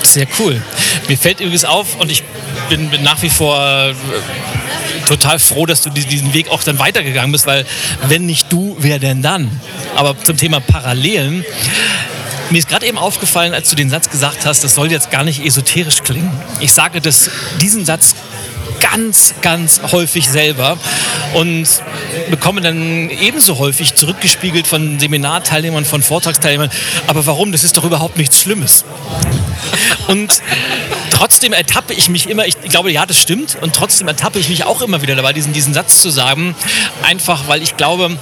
[0.03, 0.61] Sehr cool.
[1.09, 2.23] Mir fällt übrigens auf, und ich
[2.69, 3.95] bin, bin nach wie vor äh,
[5.07, 7.67] total froh, dass du diesen Weg auch dann weitergegangen bist, weil
[8.09, 9.51] wenn nicht du, wer denn dann?
[9.97, 11.45] Aber zum Thema Parallelen.
[12.51, 15.23] Mir ist gerade eben aufgefallen, als du den Satz gesagt hast, das soll jetzt gar
[15.23, 16.33] nicht esoterisch klingen.
[16.61, 18.15] Ich sage das, diesen Satz
[18.81, 20.79] ganz, ganz häufig selber
[21.35, 21.67] und
[22.31, 26.71] bekomme dann ebenso häufig zurückgespiegelt von Seminarteilnehmern, von Vortragsteilnehmern.
[27.07, 27.53] Aber warum?
[27.53, 28.85] Das ist doch überhaupt nichts Schlimmes.
[30.07, 30.41] Und
[31.19, 34.65] trotzdem ertappe ich mich immer, ich glaube, ja, das stimmt, und trotzdem ertappe ich mich
[34.65, 36.55] auch immer wieder dabei, diesen, diesen Satz zu sagen,
[37.03, 38.17] einfach weil ich glaube,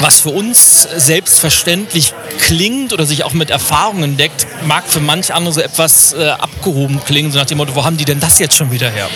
[0.00, 5.52] was für uns selbstverständlich klingt oder sich auch mit Erfahrungen deckt, mag für manch andere
[5.52, 8.56] so etwas äh, abgehoben klingen, so nach dem Motto, wo haben die denn das jetzt
[8.56, 9.10] schon wieder her?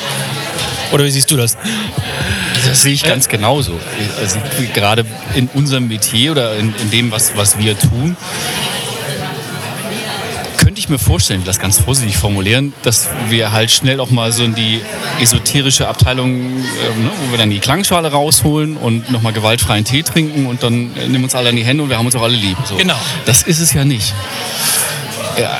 [0.92, 1.56] Oder wie siehst du das?
[2.66, 3.80] Das sehe ich ganz genauso.
[4.20, 4.38] Also
[4.74, 8.16] gerade in unserem Metier oder in, in dem, was, was wir tun,
[10.90, 14.80] mir vorstellen, das ganz vorsichtig formulieren, dass wir halt schnell auch mal so in die
[15.20, 20.46] esoterische Abteilung, äh, ne, wo wir dann die Klangschale rausholen und nochmal gewaltfreien Tee trinken
[20.46, 22.56] und dann nehmen uns alle in die Hände und wir haben uns auch alle lieb.
[22.64, 22.76] So.
[22.76, 22.98] Genau.
[23.24, 24.14] Das ist es ja nicht.
[25.38, 25.58] Ja,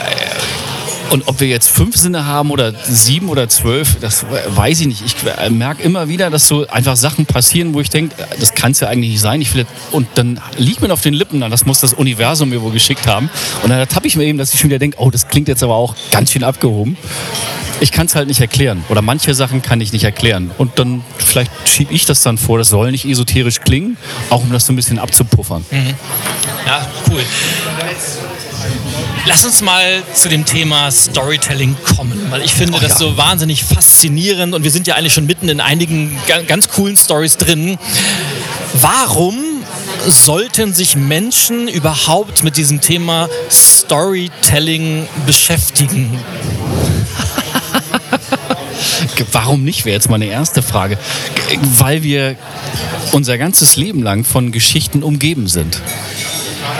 [1.10, 5.02] und ob wir jetzt fünf Sinne haben oder sieben oder zwölf, das weiß ich nicht.
[5.04, 5.16] Ich
[5.50, 8.88] merke immer wieder, dass so einfach Sachen passieren, wo ich denke, das kann es ja
[8.88, 9.40] eigentlich nicht sein.
[9.40, 12.72] Ich will, und dann liegt mir auf den Lippen, das muss das Universum mir wohl
[12.72, 13.28] geschickt haben.
[13.62, 15.62] Und dann ertappe ich mir eben, dass ich schon wieder denke, oh, das klingt jetzt
[15.62, 16.96] aber auch ganz schön abgehoben.
[17.80, 18.84] Ich kann es halt nicht erklären.
[18.88, 20.50] Oder manche Sachen kann ich nicht erklären.
[20.58, 23.96] Und dann vielleicht schiebe ich das dann vor, das soll nicht esoterisch klingen,
[24.28, 25.64] auch um das so ein bisschen abzupuffern.
[25.70, 25.94] Mhm.
[26.66, 27.22] Ja, cool.
[29.26, 32.98] Lass uns mal zu dem Thema Storytelling kommen, weil ich finde Oh, das ja.
[32.98, 36.96] so wahnsinnig faszinierend und wir sind ja eigentlich schon mitten in einigen ga- ganz coolen
[36.96, 37.78] Stories drin.
[38.74, 39.36] Warum
[40.08, 46.18] sollten sich Menschen überhaupt mit diesem Thema Storytelling beschäftigen?
[49.32, 50.98] Warum nicht, wäre jetzt meine erste Frage.
[51.62, 52.36] Weil wir
[53.12, 55.80] unser ganzes Leben lang von Geschichten umgeben sind.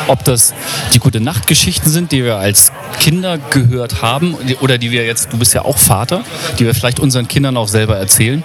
[0.06, 0.54] Ob das
[0.94, 5.38] die gute Nachtgeschichten sind, die wir als Kinder gehört haben oder die wir jetzt, du
[5.38, 6.22] bist ja auch Vater,
[6.58, 8.42] die wir vielleicht unseren Kindern auch selber erzählen.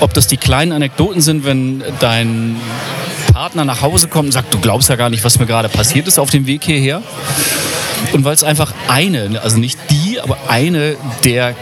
[0.00, 2.56] Ob das die kleinen Anekdoten sind, wenn dein
[3.32, 6.08] Partner nach Hause kommt und sagt, du glaubst ja gar nicht, was mir gerade passiert
[6.08, 7.02] ist auf dem Weg hierher.
[8.12, 11.54] Und weil es einfach eine, also nicht die, aber eine der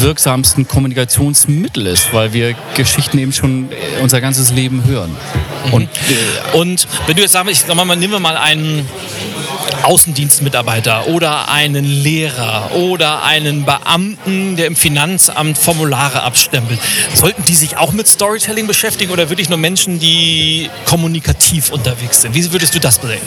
[0.00, 5.16] wirksamsten Kommunikationsmittel ist, weil wir Geschichten eben schon äh, unser ganzes Leben hören.
[5.72, 8.88] Und äh, Und wenn du jetzt sagst, ich mal, nehmen wir mal einen
[9.86, 16.80] Außendienstmitarbeiter oder einen Lehrer oder einen Beamten, der im Finanzamt Formulare abstempelt.
[17.14, 22.34] Sollten die sich auch mit Storytelling beschäftigen oder wirklich nur Menschen, die kommunikativ unterwegs sind?
[22.34, 23.20] Wie würdest du das sehen?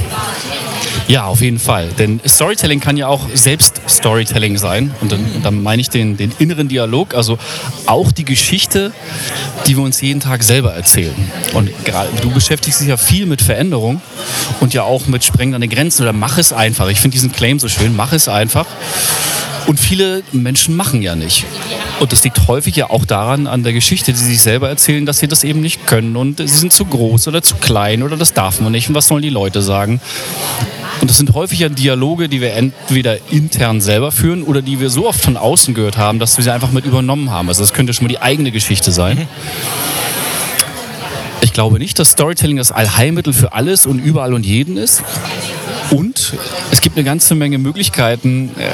[1.08, 1.88] Ja, auf jeden Fall.
[1.98, 4.94] Denn Storytelling kann ja auch selbst Storytelling sein.
[5.02, 7.40] Und dann, dann meine ich den, den inneren Dialog, also
[7.88, 8.92] auch die Geschichte,
[9.66, 11.16] die wir uns jeden Tag selber erzählen.
[11.54, 14.02] Und gerade du beschäftigst dich ja viel mit Veränderung
[14.60, 16.90] und ja auch mit Sprengen an den Grenzen oder mach es einfach.
[16.90, 18.66] Ich finde diesen Claim so schön, mach es einfach.
[19.68, 21.46] Und viele Menschen machen ja nicht.
[22.00, 25.06] Und das liegt häufig ja auch daran, an der Geschichte, die sie sich selber erzählen,
[25.06, 26.16] dass sie das eben nicht können.
[26.16, 28.90] Und sie sind zu groß oder zu klein oder das darf man nicht.
[28.90, 30.02] Und was sollen die Leute sagen?
[31.02, 34.90] Und das sind häufig ja Dialoge, die wir entweder intern selber führen oder die wir
[34.90, 37.48] so oft von außen gehört haben, dass wir sie einfach mit übernommen haben.
[37.48, 39.28] Also das könnte schon mal die eigene Geschichte sein.
[41.42, 45.04] Ich glaube nicht, dass Storytelling das Allheilmittel für alles und überall und jeden ist.
[45.92, 46.34] Und
[46.72, 48.70] es gibt eine ganze Menge Möglichkeiten, äh,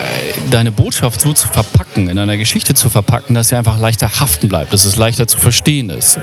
[0.52, 4.50] deine Botschaft so zu verpacken, in einer Geschichte zu verpacken, dass sie einfach leichter haften
[4.50, 6.20] bleibt, dass es leichter zu verstehen ist.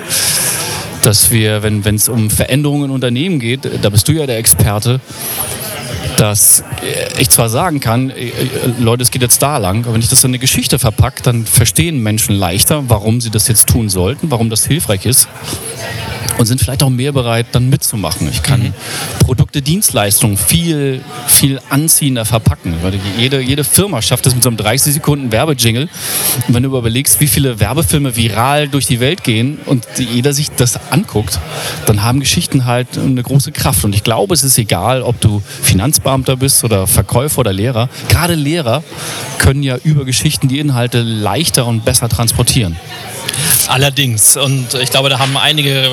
[1.02, 5.00] Dass wir, wenn es um Veränderungen in Unternehmen geht, da bist du ja der Experte,
[6.16, 8.30] dass äh, ich zwar sagen kann, äh,
[8.78, 11.46] Leute, es geht jetzt da lang, aber wenn ich das in eine Geschichte verpacke, dann
[11.46, 15.28] verstehen Menschen leichter, warum sie das jetzt tun sollten, warum das hilfreich ist
[16.38, 18.28] und sind vielleicht auch mehr bereit, dann mitzumachen.
[18.28, 18.74] Ich kann
[19.20, 22.74] Produkte, Dienstleistungen viel, viel anziehender verpacken.
[23.18, 25.88] Jede, jede Firma schafft es mit so einem 30 Sekunden Werbejingle.
[26.48, 30.50] Und wenn du überlegst, wie viele Werbefilme viral durch die Welt gehen und jeder sich
[30.50, 31.38] das anguckt,
[31.86, 33.84] dann haben Geschichten halt eine große Kraft.
[33.84, 37.88] Und ich glaube, es ist egal, ob du Finanzbeamter bist oder Verkäufer oder Lehrer.
[38.08, 38.82] Gerade Lehrer
[39.38, 42.76] können ja über Geschichten die Inhalte leichter und besser transportieren.
[43.68, 44.36] Allerdings.
[44.36, 45.88] Und ich glaube, da haben einige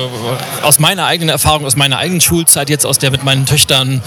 [0.62, 4.02] aus meiner eigenen Erfahrung, aus meiner eigenen Schulzeit, jetzt aus der mit meinen Töchtern,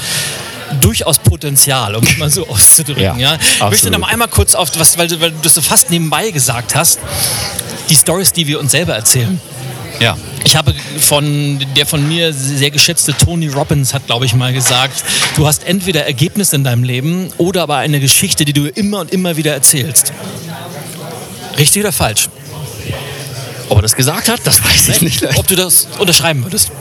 [0.81, 3.03] durchaus Potenzial, um es mal so auszudrücken.
[3.03, 5.53] Ja, Ja, Ich möchte noch mal einmal kurz auf, was, weil, du- weil du das
[5.53, 6.99] so fast nebenbei gesagt hast,
[7.89, 9.39] die Stories, die wir uns selber erzählen.
[9.99, 10.17] Ja.
[10.43, 15.03] Ich habe von der von mir sehr geschätzte Tony Robbins hat, glaube ich, mal gesagt,
[15.35, 19.11] du hast entweder Ergebnisse in deinem Leben oder aber eine Geschichte, die du immer und
[19.13, 20.11] immer wieder erzählst.
[21.57, 22.27] Richtig oder falsch?
[23.69, 25.37] Ob er das gesagt hat, das weiß ich nicht.
[25.37, 26.71] Ob du das unterschreiben würdest.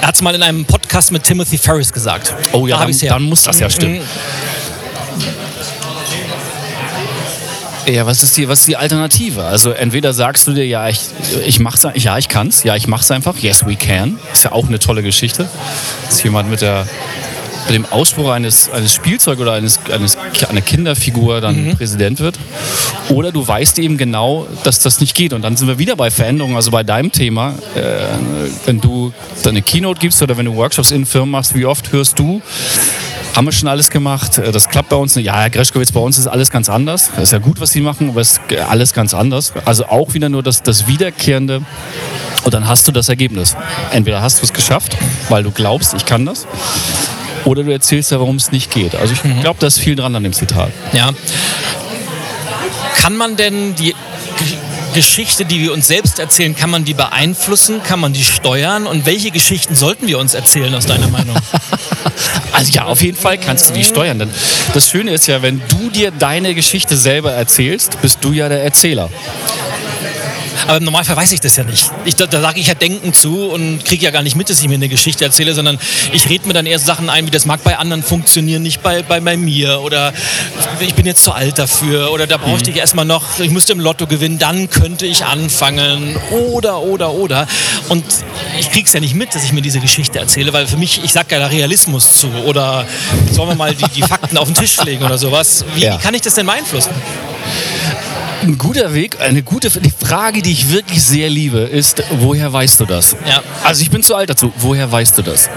[0.00, 2.34] Er hat es mal in einem Podcast mit Timothy Ferris gesagt.
[2.52, 4.00] Oh ja, Da dann, dann muss das ja stimmen.
[7.86, 9.44] Ja, was ist die, was ist die Alternative?
[9.44, 11.00] Also entweder sagst du dir, ja, ich,
[11.44, 14.18] ich mach's, ja, ich kann's, ja, ich mach's einfach, yes, we can.
[14.32, 15.48] Ist ja auch eine tolle Geschichte.
[16.06, 16.86] Dass jemand mit der
[17.66, 20.16] mit dem Ausspruch eines, eines Spielzeug oder eines, eines,
[20.48, 22.38] einer Kinderfigur dann Präsident wird.
[23.08, 25.32] Oder du weißt eben genau, dass das nicht geht.
[25.32, 27.54] Und dann sind wir wieder bei Veränderungen, also bei deinem Thema.
[27.74, 27.80] Äh,
[28.66, 32.18] wenn du deine Keynote gibst oder wenn du Workshops in Firmen machst, wie oft hörst
[32.18, 32.42] du,
[33.34, 34.38] haben wir schon alles gemacht.
[34.38, 35.26] Äh, Das klappt bei uns nicht.
[35.26, 37.10] Ja, Herr Greschkowitz, bei uns ist alles ganz anders.
[37.14, 39.52] Das ist ja gut, was Sie machen, aber es ist alles ganz anders.
[39.64, 41.62] Also auch wieder nur das, das Wiederkehrende.
[42.44, 43.56] Und dann hast du das Ergebnis.
[43.92, 44.96] Entweder hast du es geschafft,
[45.28, 46.46] weil du glaubst, ich kann das.
[47.44, 48.94] Oder du erzählst ja, warum es nicht geht.
[48.94, 50.70] Also ich glaube, da ist viel dran an dem Zitat.
[50.92, 51.10] Ja.
[52.96, 53.94] Kann man denn die
[54.94, 57.82] Geschichte, die wir uns selbst erzählen, kann man die beeinflussen?
[57.82, 58.86] Kann man die steuern?
[58.86, 61.36] Und welche Geschichten sollten wir uns erzählen, aus deiner Meinung?
[62.52, 64.18] Also ja, auf jeden Fall kannst du die steuern.
[64.18, 64.30] Denn
[64.74, 68.62] das Schöne ist ja, wenn du dir deine Geschichte selber erzählst, bist du ja der
[68.62, 69.08] Erzähler.
[70.66, 71.90] Aber im Normalfall weiß ich das ja nicht.
[72.04, 74.60] Ich, da, da sage ich ja Denken zu und kriege ja gar nicht mit, dass
[74.60, 75.78] ich mir eine Geschichte erzähle, sondern
[76.12, 79.02] ich rede mir dann eher Sachen ein, wie das mag bei anderen funktionieren, nicht bei,
[79.02, 79.80] bei, bei mir.
[79.80, 80.12] Oder
[80.80, 82.12] ich bin jetzt zu alt dafür.
[82.12, 82.76] Oder da bräuchte mhm.
[82.76, 86.16] ich erstmal noch, ich müsste im Lotto gewinnen, dann könnte ich anfangen.
[86.30, 87.46] Oder, oder, oder.
[87.88, 88.04] Und
[88.58, 91.02] ich kriege es ja nicht mit, dass ich mir diese Geschichte erzähle, weil für mich,
[91.04, 92.28] ich sage ja Realismus zu.
[92.46, 92.86] Oder
[93.30, 95.64] sollen wir mal die, die Fakten auf den Tisch legen oder sowas.
[95.74, 95.98] Wie, ja.
[95.98, 96.90] wie kann ich das denn beeinflussen?
[98.42, 102.80] Ein guter Weg, eine gute die Frage, die ich wirklich sehr liebe, ist, woher weißt
[102.80, 103.16] du das?
[103.24, 103.40] Ja.
[103.62, 104.52] Also ich bin zu alt dazu.
[104.58, 105.48] Woher weißt du das?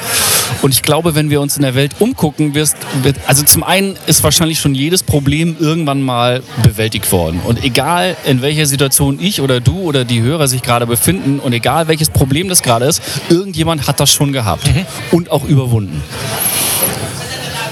[0.62, 3.98] Und ich glaube, wenn wir uns in der Welt umgucken, wirst, wird, also zum einen
[4.06, 7.42] ist wahrscheinlich schon jedes Problem irgendwann mal bewältigt worden.
[7.44, 11.54] Und egal in welcher Situation ich oder du oder die Hörer sich gerade befinden und
[11.54, 14.86] egal welches Problem das gerade ist, irgendjemand hat das schon gehabt mhm.
[15.10, 16.04] und auch überwunden.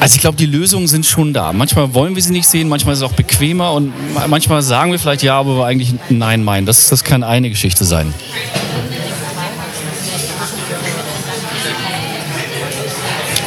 [0.03, 1.53] Also ich glaube, die Lösungen sind schon da.
[1.53, 3.93] Manchmal wollen wir sie nicht sehen, manchmal ist es auch bequemer und
[4.27, 6.65] manchmal sagen wir vielleicht ja, aber wir eigentlich nein meinen.
[6.65, 8.13] Das, das kann eine Geschichte sein.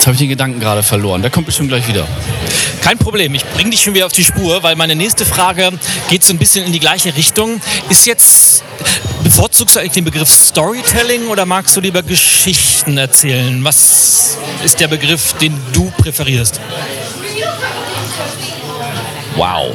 [0.06, 1.20] Jetzt habe ich den Gedanken gerade verloren.
[1.20, 2.06] Der kommt bestimmt gleich wieder.
[2.80, 5.72] Kein Problem, ich bringe dich schon wieder auf die Spur, weil meine nächste Frage
[6.08, 7.60] geht so ein bisschen in die gleiche Richtung.
[7.88, 8.62] Ist jetzt
[9.24, 13.64] Bevorzugst du eigentlich den Begriff Storytelling oder magst du lieber Geschichten erzählen?
[13.64, 16.60] Was ist der Begriff, den du präferierst?
[19.34, 19.74] Wow.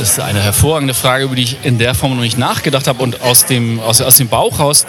[0.00, 3.02] Das ist eine hervorragende Frage, über die ich in der Form noch nicht nachgedacht habe
[3.02, 4.86] und aus dem, aus, aus dem Bauch raus.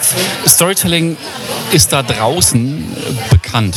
[0.47, 1.17] Storytelling
[1.73, 2.85] ist da draußen
[3.29, 3.75] bekannt.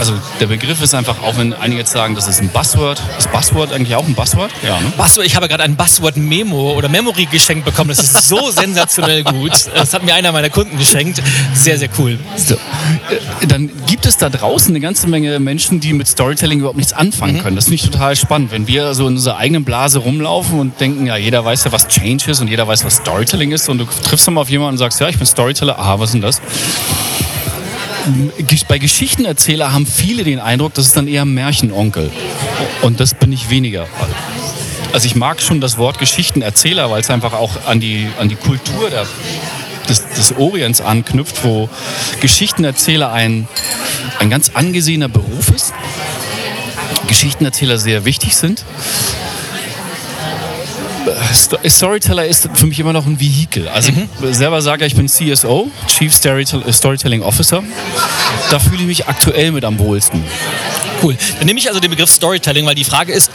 [0.00, 3.00] Also der Begriff ist einfach, auch wenn einige jetzt sagen, das ist ein Buzzword.
[3.16, 4.50] Ist Buzzword eigentlich auch ein Buzzword?
[4.66, 4.92] Ja, ne?
[4.96, 7.90] Buzzword, ich habe gerade ein Buzzword-Memo oder Memory geschenkt bekommen.
[7.90, 9.52] Das ist so sensationell gut.
[9.76, 11.22] Das hat mir einer meiner Kunden geschenkt.
[11.54, 12.18] Sehr, sehr cool.
[12.36, 12.54] So.
[12.54, 16.92] Äh, dann gibt es da draußen eine ganze Menge Menschen, die mit Storytelling überhaupt nichts
[16.92, 17.42] anfangen mhm.
[17.42, 17.56] können.
[17.56, 18.50] Das finde ich total spannend.
[18.50, 21.88] Wenn wir so in unserer eigenen Blase rumlaufen und denken, ja, jeder weiß ja, was
[21.88, 24.74] Change ist und jeder weiß, was Storytelling ist und du triffst dann mal auf jemanden
[24.74, 26.40] und sagst, ja, ich bin Storyteller, aha, was ist denn das?
[28.68, 32.10] bei Geschichtenerzähler haben viele den Eindruck, das ist dann eher Märchenonkel.
[32.82, 33.86] Und das bin ich weniger.
[34.92, 38.36] Also ich mag schon das Wort Geschichtenerzähler, weil es einfach auch an die, an die
[38.36, 39.06] Kultur der,
[39.88, 41.68] des, des Orients anknüpft, wo
[42.20, 43.48] Geschichtenerzähler ein,
[44.18, 45.72] ein ganz angesehener Beruf ist.
[47.08, 48.64] Geschichtenerzähler sehr wichtig sind.
[51.34, 53.68] Storyteller ist für mich immer noch ein Vehikel.
[53.68, 54.08] Also mhm.
[54.28, 57.62] ich selber sage, ich bin CSO, Chief Storytelling Officer.
[58.50, 60.24] Da fühle ich mich aktuell mit am wohlsten.
[61.02, 61.16] Cool.
[61.38, 63.30] Dann nehme ich also den Begriff Storytelling, weil die Frage ist,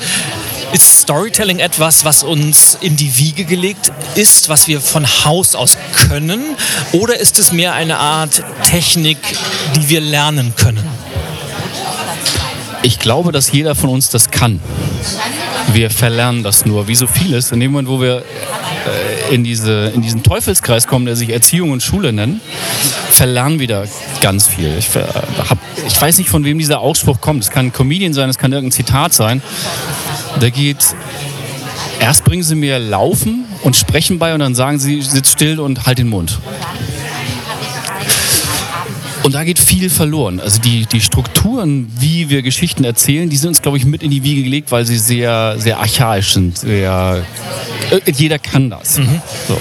[0.71, 5.77] ist Storytelling etwas, was uns in die Wiege gelegt ist, was wir von Haus aus
[6.07, 6.55] können?
[6.91, 9.17] Oder ist es mehr eine Art Technik,
[9.75, 10.85] die wir lernen können?
[12.81, 14.59] Ich glaube, dass jeder von uns das kann.
[15.73, 17.51] Wir verlernen das nur, wie so vieles.
[17.51, 21.71] In dem Moment, wo wir äh, in, diese, in diesen Teufelskreis kommen, der sich Erziehung
[21.71, 22.41] und Schule nennt,
[23.11, 23.83] verlernen wir da
[24.21, 24.75] ganz viel.
[24.77, 27.43] Ich, hab, ich weiß nicht, von wem dieser Ausspruch kommt.
[27.43, 29.41] Es kann ein Comedian sein, es kann irgendein Zitat sein.
[30.39, 30.95] Da geht,
[31.99, 35.85] erst bringen sie mir Laufen und sprechen bei und dann sagen sie, sitz still und
[35.85, 36.39] halt den Mund.
[39.23, 40.39] Und da geht viel verloren.
[40.39, 44.11] Also die, die Strukturen, wie wir Geschichten erzählen, die sind uns, glaube ich, mit in
[44.11, 46.57] die Wiege gelegt, weil sie sehr, sehr archaisch sind.
[46.57, 47.23] Sehr,
[47.91, 48.97] äh, jeder kann das.
[48.97, 49.21] Mhm.
[49.47, 49.57] So.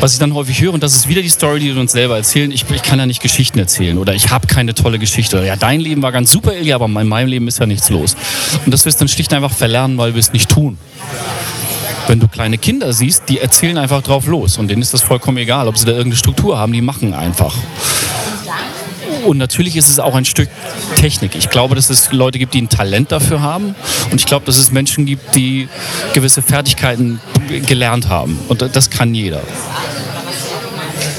[0.00, 2.16] Was ich dann häufig höre, und das ist wieder die Story, die wir uns selber
[2.16, 5.36] erzählen, ich, ich kann ja nicht Geschichten erzählen oder ich habe keine tolle Geschichte.
[5.36, 7.88] Oder ja, dein Leben war ganz super, Ilja, aber in meinem Leben ist ja nichts
[7.88, 8.16] los.
[8.64, 10.78] Und das wirst du dann schlicht einfach verlernen, weil wir es nicht tun
[12.08, 15.38] wenn du kleine Kinder siehst, die erzählen einfach drauf los und denen ist das vollkommen
[15.38, 17.54] egal, ob sie da irgendeine Struktur haben, die machen einfach.
[19.24, 20.48] Und natürlich ist es auch ein Stück
[20.96, 21.34] Technik.
[21.34, 23.74] Ich glaube, dass es Leute gibt, die ein Talent dafür haben.
[24.10, 25.68] Und ich glaube, dass es Menschen gibt, die
[26.12, 27.20] gewisse Fertigkeiten
[27.66, 28.38] gelernt haben.
[28.48, 29.40] Und das kann jeder.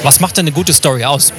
[0.03, 1.33] Was macht denn eine gute Story aus?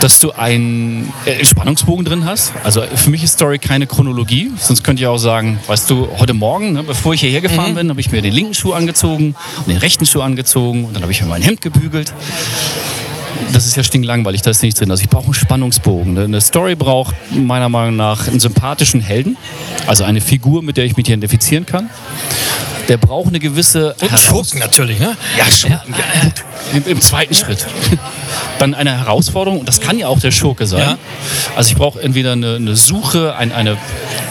[0.00, 2.52] dass du einen äh, Spannungsbogen drin hast.
[2.62, 6.34] Also für mich ist Story keine Chronologie, sonst könnte ich auch sagen, weißt du, heute
[6.34, 7.76] Morgen, ne, bevor ich hierher gefahren mhm.
[7.76, 11.02] bin, habe ich mir den linken Schuh angezogen und den rechten Schuh angezogen und dann
[11.02, 12.12] habe ich mir mein Hemd gebügelt
[13.52, 14.90] das ist ja stinklangweilig, da ist nichts drin.
[14.90, 16.18] Also ich brauche einen Spannungsbogen.
[16.18, 19.36] Eine Story braucht meiner Meinung nach einen sympathischen Helden,
[19.86, 21.90] also eine Figur, mit der ich mich identifizieren kann.
[22.88, 25.16] Der braucht eine gewisse Und Schurken natürlich, ne?
[25.38, 27.34] Ja, Schurken, ja, ja, Im, Im, zweiten.
[27.34, 27.66] Schritt.
[28.58, 30.96] Dann eine Herausforderung, und das kann ja auch der Schurke sein.
[31.56, 33.76] Also ich brauche entweder eine, eine Suche, ein, eine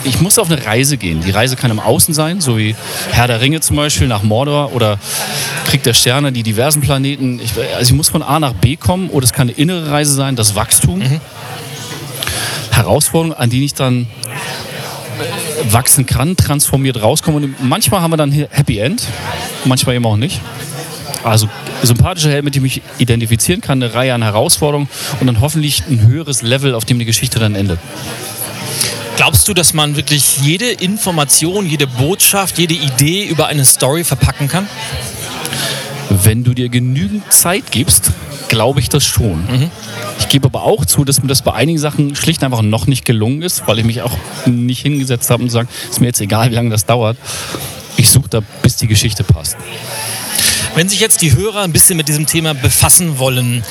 [0.04, 1.22] ich muss auf eine Reise gehen.
[1.22, 2.76] Die Reise kann im Außen sein, so wie
[3.10, 4.98] Herr der Ringe zum Beispiel nach Mordor oder
[5.66, 7.40] Krieg der Sterne, die diversen Planeten.
[7.40, 10.14] Ich, also ich muss von A nach B kommen oder es kann eine innere Reise
[10.14, 10.98] sein, das Wachstum.
[10.98, 11.20] Mhm.
[12.70, 14.06] Herausforderungen, an die ich dann
[15.70, 17.38] wachsen kann, transformiert rauskomme.
[17.38, 19.06] Und manchmal haben wir dann Happy End,
[19.64, 20.40] manchmal eben auch nicht.
[21.22, 21.48] Also
[21.82, 24.88] sympathische Helden, mit denen ich mich identifizieren kann, eine Reihe an Herausforderungen
[25.20, 27.78] und dann hoffentlich ein höheres Level, auf dem die Geschichte dann endet.
[29.16, 34.48] Glaubst du, dass man wirklich jede Information, jede Botschaft, jede Idee über eine Story verpacken
[34.48, 34.66] kann?
[36.10, 38.10] Wenn du dir genügend Zeit gibst,
[38.48, 39.44] glaube ich das schon.
[39.46, 39.70] Mhm.
[40.18, 43.04] Ich gebe aber auch zu, dass mir das bei einigen Sachen schlicht einfach noch nicht
[43.04, 46.50] gelungen ist, weil ich mich auch nicht hingesetzt habe und sage, ist mir jetzt egal,
[46.50, 47.16] wie lange das dauert.
[47.96, 49.56] Ich suche da, bis die Geschichte passt.
[50.74, 53.62] Wenn sich jetzt die Hörer ein bisschen mit diesem Thema befassen wollen,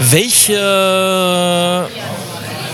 [0.00, 1.88] welche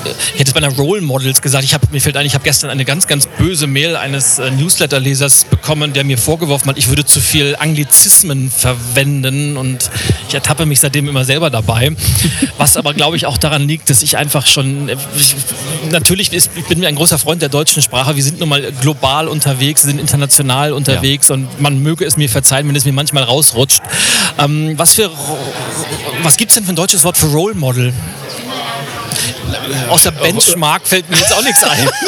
[0.07, 1.65] ich hätte es bei einer Role Models gesagt.
[1.65, 4.51] Ich habe mir fällt ein, ich habe gestern eine ganz, ganz böse Mail eines äh,
[4.51, 9.91] Newsletter-Lesers bekommen, der mir vorgeworfen hat, ich würde zu viel Anglizismen verwenden und
[10.29, 11.93] ich ertappe mich seitdem immer selber dabei.
[12.59, 15.35] Was aber, glaube ich, auch daran liegt, dass ich einfach schon, äh, ich,
[15.91, 18.17] natürlich ist, ich bin mir ein großer Freund der deutschen Sprache.
[18.17, 21.35] Wir sind nun mal global unterwegs, sind international unterwegs ja.
[21.35, 23.83] und man möge es mir verzeihen, wenn es mir manchmal rausrutscht.
[24.39, 25.11] Ähm, was für,
[26.23, 27.93] was gibt es denn für ein deutsches Wort für Role Model?
[29.89, 31.89] Außer Benchmark fällt mir jetzt auch nichts ein.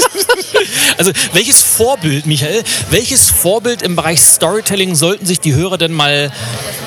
[0.99, 6.33] Also welches Vorbild, Michael, welches Vorbild im Bereich Storytelling sollten sich die Hörer denn mal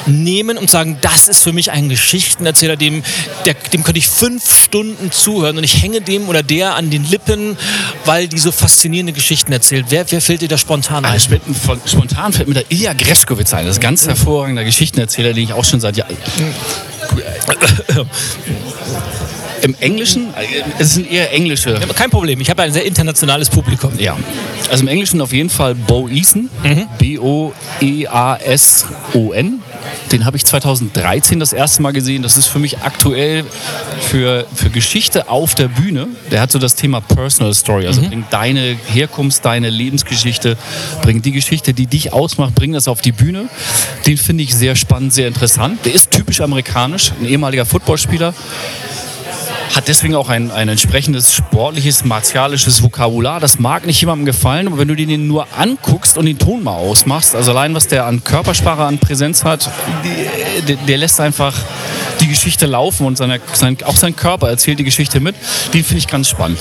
[0.06, 3.04] nehmen und sagen, das ist für mich ein Geschichtenerzähler, dem,
[3.46, 7.08] der, dem könnte ich fünf Stunden zuhören und ich hänge dem oder der an den
[7.10, 7.58] Lippen,
[8.06, 9.88] weil die so faszinierende Geschichten erzählt.
[9.90, 11.12] Wer, wer fällt dir da spontan ein?
[11.12, 11.30] Also,
[11.86, 13.66] spontan fällt mir da Ilya Greschkowitz ein.
[13.66, 16.16] Das ist ein ganz hervorragender Geschichtenerzähler, den ich auch schon seit Jahren...
[19.62, 20.34] Im Englischen,
[20.78, 21.72] es sind eher englische.
[21.72, 23.92] Ja, kein Problem, ich habe ein sehr internationales Publikum.
[23.98, 24.18] Ja.
[24.70, 26.88] Also im Englischen auf jeden Fall Bo Eason, mhm.
[26.98, 27.60] B-O-E-A-S-O-N.
[30.12, 32.24] Den habe ich 2013 das erste Mal gesehen.
[32.24, 33.46] Das ist für mich aktuell
[34.02, 36.08] für, für Geschichte auf der Bühne.
[36.32, 37.88] Der hat so das Thema Personal Story.
[37.88, 38.08] Also mhm.
[38.08, 40.58] bring deine Herkunft, deine Lebensgeschichte,
[41.02, 43.50] bring die Geschichte, die dich ausmacht, bring das auf die Bühne.
[44.06, 45.86] Den finde ich sehr spannend, sehr interessant.
[45.86, 48.34] Der ist typisch amerikanisch, ein ehemaliger Footballspieler
[49.76, 53.40] hat deswegen auch ein, ein entsprechendes sportliches, martialisches Vokabular.
[53.40, 56.74] Das mag nicht jemandem gefallen, aber wenn du den nur anguckst und den Ton mal
[56.76, 59.70] ausmachst, also allein was der an Körpersprache, an Präsenz hat,
[60.68, 61.54] der, der lässt einfach
[62.20, 65.36] die Geschichte laufen und seine, sein, auch sein Körper erzählt die Geschichte mit.
[65.74, 66.60] Den finde ich ganz spannend.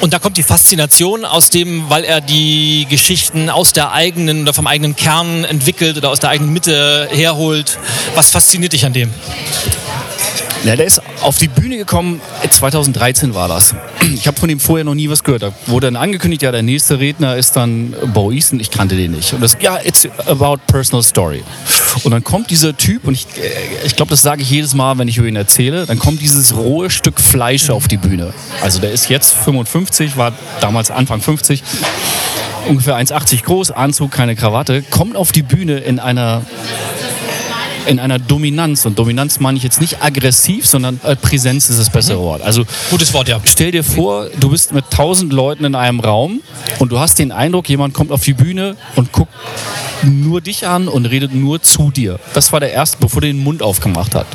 [0.00, 4.52] Und da kommt die Faszination aus dem, weil er die Geschichten aus der eigenen oder
[4.52, 7.78] vom eigenen Kern entwickelt oder aus der eigenen Mitte herholt.
[8.14, 9.12] Was fasziniert dich an dem?
[10.64, 13.74] Ja, der ist auf die Bühne gekommen, 2013 war das.
[14.14, 15.42] Ich habe von ihm vorher noch nie was gehört.
[15.42, 18.58] Da wurde dann angekündigt, ja, der nächste Redner ist dann Bo Easton.
[18.58, 19.32] Ich kannte den nicht.
[19.32, 21.44] Und das, ja, it's about personal story.
[22.02, 24.98] Und dann kommt dieser Typ, und ich, äh, ich glaube, das sage ich jedes Mal,
[24.98, 28.32] wenn ich über ihn erzähle, dann kommt dieses rohe Stück Fleisch auf die Bühne.
[28.62, 31.62] Also der ist jetzt 55, war damals Anfang 50
[32.68, 36.42] ungefähr 1,80 groß, Anzug, keine Krawatte, kommt auf die Bühne in einer
[37.86, 38.86] in einer Dominanz.
[38.86, 42.24] Und Dominanz meine ich jetzt nicht aggressiv, sondern äh, Präsenz ist das bessere mhm.
[42.24, 42.42] Wort.
[42.42, 43.40] Also gutes Wort, ja.
[43.44, 46.40] Stell dir vor, du bist mit tausend Leuten in einem Raum
[46.78, 49.32] und du hast den Eindruck, jemand kommt auf die Bühne und guckt
[50.02, 52.18] nur dich an und redet nur zu dir.
[52.34, 54.26] Das war der erste, bevor er den Mund aufgemacht hat.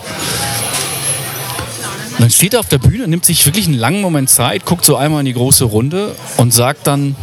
[2.12, 4.86] Und dann steht er auf der Bühne, nimmt sich wirklich einen langen Moment Zeit, guckt
[4.86, 7.16] so einmal in die große Runde und sagt dann,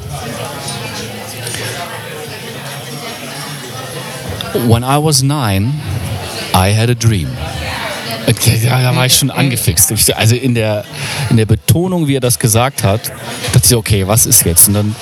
[4.66, 5.74] When I was nine,
[6.54, 7.28] I had a dream.
[8.62, 9.92] Ja, da war ich schon angefixt.
[10.14, 10.84] Also in der,
[11.30, 13.11] in der Betonung, wie er das gesagt hat,
[13.52, 14.68] dachte ich, okay, was ist jetzt?
[14.68, 14.94] Und dann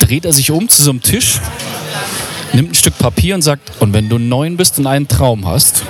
[0.00, 1.40] dreht er sich um zu so einem Tisch,
[2.52, 5.84] nimmt ein Stück Papier und sagt, und wenn du neun bist und einen Traum hast,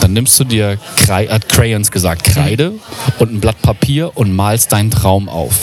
[0.00, 2.74] dann nimmst du dir, hat Crayons gesagt, Kreide
[3.18, 5.54] und ein Blatt Papier und malst deinen Traum auf.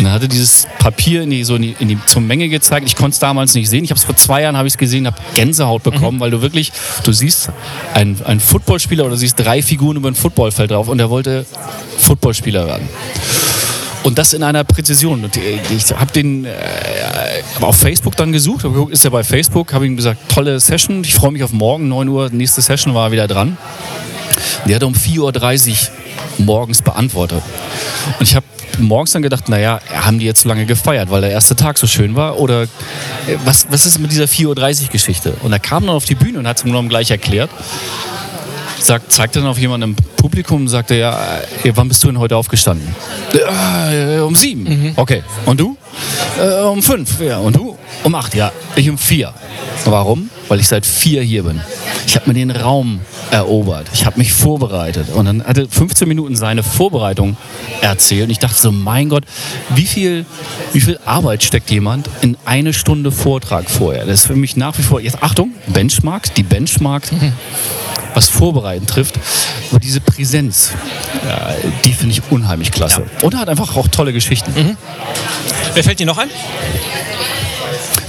[0.00, 2.48] Und dann hat er dieses Papier in die, so in die, in die, zur Menge
[2.48, 2.88] gezeigt.
[2.88, 3.84] Ich konnte es damals nicht sehen.
[3.84, 6.20] Ich habe es vor zwei Jahren habe ich es gesehen, habe Gänsehaut bekommen, mhm.
[6.20, 6.72] weil du wirklich,
[7.04, 7.50] du siehst
[7.92, 11.44] einen, einen Footballspieler oder du siehst drei Figuren über ein Footballfeld drauf und er wollte
[11.98, 12.88] Footballspieler werden.
[14.02, 15.22] Und das in einer Präzision.
[15.22, 16.50] Und ich habe den äh,
[17.60, 21.04] auf Facebook dann gesucht, habe geguckt, ist er bei Facebook, habe ihm gesagt, tolle Session,
[21.04, 23.58] ich freue mich auf morgen, 9 Uhr, nächste Session war er wieder dran.
[24.64, 25.76] Der hat um 4.30 Uhr
[26.38, 27.42] morgens beantwortet.
[28.18, 28.46] Und ich habe
[28.78, 31.86] morgens dann gedacht, naja, haben die jetzt so lange gefeiert, weil der erste Tag so
[31.86, 32.38] schön war?
[32.38, 32.66] Oder äh,
[33.44, 35.34] was, was ist mit dieser 4.30 Uhr Geschichte?
[35.42, 37.50] Und er kam dann auf die Bühne und hat es mir gleich erklärt.
[38.78, 42.18] Sagt, zeigt dann auf jemanden im Publikum und sagte, ja, äh, wann bist du denn
[42.18, 42.94] heute aufgestanden?
[43.32, 44.64] Äh, um sieben.
[44.64, 44.92] Mhm.
[44.96, 45.22] Okay.
[45.44, 45.76] Und du?
[46.38, 47.20] Äh, um fünf.
[47.20, 47.38] Ja.
[47.38, 47.76] Und du?
[48.02, 48.52] Um acht, ja.
[48.76, 49.34] Ich um vier.
[49.84, 50.30] Warum?
[50.48, 51.60] Weil ich seit vier hier bin.
[52.06, 53.88] Ich habe mir den Raum erobert.
[53.92, 55.10] Ich habe mich vorbereitet.
[55.10, 57.36] Und dann hatte 15 Minuten seine Vorbereitung
[57.80, 58.24] erzählt.
[58.24, 59.24] Und ich dachte so, mein Gott,
[59.70, 60.24] wie viel,
[60.72, 64.06] wie viel Arbeit steckt jemand in eine Stunde Vortrag vorher?
[64.06, 67.04] Das ist für mich nach wie vor, jetzt Achtung, Benchmark, die Benchmark,
[68.14, 69.14] was Vorbereiten trifft.
[69.70, 70.72] Aber diese Präsenz,
[71.24, 71.54] ja,
[71.84, 73.04] die finde ich unheimlich klasse.
[73.22, 74.76] Und er hat einfach auch tolle Geschichten.
[75.74, 76.30] Wer fällt dir noch ein?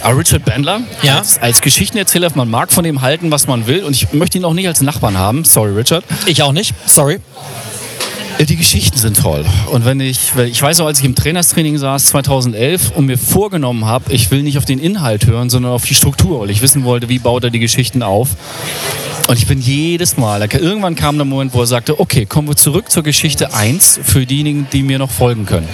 [0.03, 1.17] Aber Richard Bandler Ja.
[1.19, 3.83] als, als Geschichtenerzähler, man mag von dem halten, was man will.
[3.83, 5.43] Und ich möchte ihn auch nicht als Nachbarn haben.
[5.45, 6.03] Sorry, Richard.
[6.25, 6.73] Ich auch nicht.
[6.85, 7.19] Sorry.
[8.39, 9.45] Äh, Die Geschichten sind toll.
[9.71, 13.85] Und wenn ich, ich weiß auch, als ich im Trainerstraining saß 2011 und mir vorgenommen
[13.85, 16.83] habe, ich will nicht auf den Inhalt hören, sondern auf die Struktur, weil ich wissen
[16.83, 18.29] wollte, wie baut er die Geschichten auf.
[19.31, 22.57] Und ich bin jedes Mal, irgendwann kam der Moment, wo er sagte, okay, kommen wir
[22.57, 25.69] zurück zur Geschichte 1 für diejenigen, die mir noch folgen können.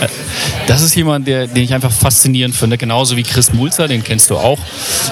[0.00, 0.08] Äh,
[0.66, 4.28] Das ist jemand, der, den ich einfach faszinierend finde, genauso wie Chris Mulzer, den kennst
[4.30, 4.58] du auch,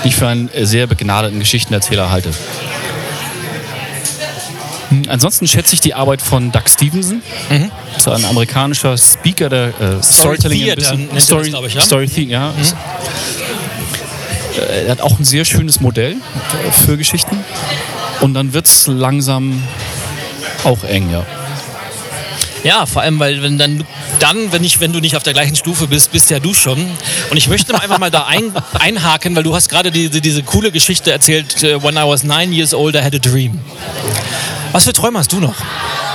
[0.03, 2.31] den ich für einen äh, sehr begnadeten Geschichtenerzähler halte.
[4.89, 7.23] Hm, Ansonsten schätze ich die Arbeit von Doug Stevenson.
[7.99, 11.81] So ein amerikanischer Speaker, der äh, Storytelling ein Theater bisschen- er das, Story, ich, ja?
[11.81, 12.51] Story ja.
[12.51, 12.53] Äh,
[14.57, 17.39] Er hat auch ein sehr schönes Modell äh, für Geschichten.
[18.21, 19.63] Und dann wird es langsam
[20.65, 21.25] auch eng, ja.
[22.63, 23.85] Ja, vor allem, weil wenn dann,
[24.21, 26.79] dann wenn, ich, wenn du nicht auf der gleichen Stufe bist, bist ja du schon.
[27.31, 30.73] Und ich möchte einfach mal da ein, einhaken, weil du hast gerade diese, diese coole
[30.73, 33.61] Geschichte erzählt, äh, When I was nine years old, I had a dream.
[34.73, 35.55] Was für Träume hast du noch?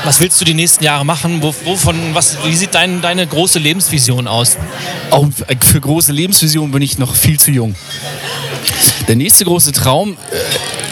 [0.05, 1.41] Was willst du die nächsten Jahre machen?
[1.41, 4.57] Wo, wovon, was, wie sieht dein, deine große Lebensvision aus?
[5.11, 5.27] Auch
[5.61, 7.75] für große Lebensvisionen bin ich noch viel zu jung.
[9.07, 10.17] Der nächste große Traum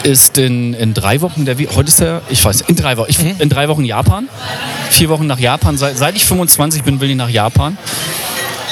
[0.04, 3.10] äh, ist in, in drei Wochen, der, heute ist der, ich weiß, in drei Wochen,
[3.10, 4.30] ich, in drei Wochen Japan.
[4.90, 5.78] Vier Wochen nach Japan.
[5.78, 7.78] Seit, seit ich 25 bin, will ich nach Japan.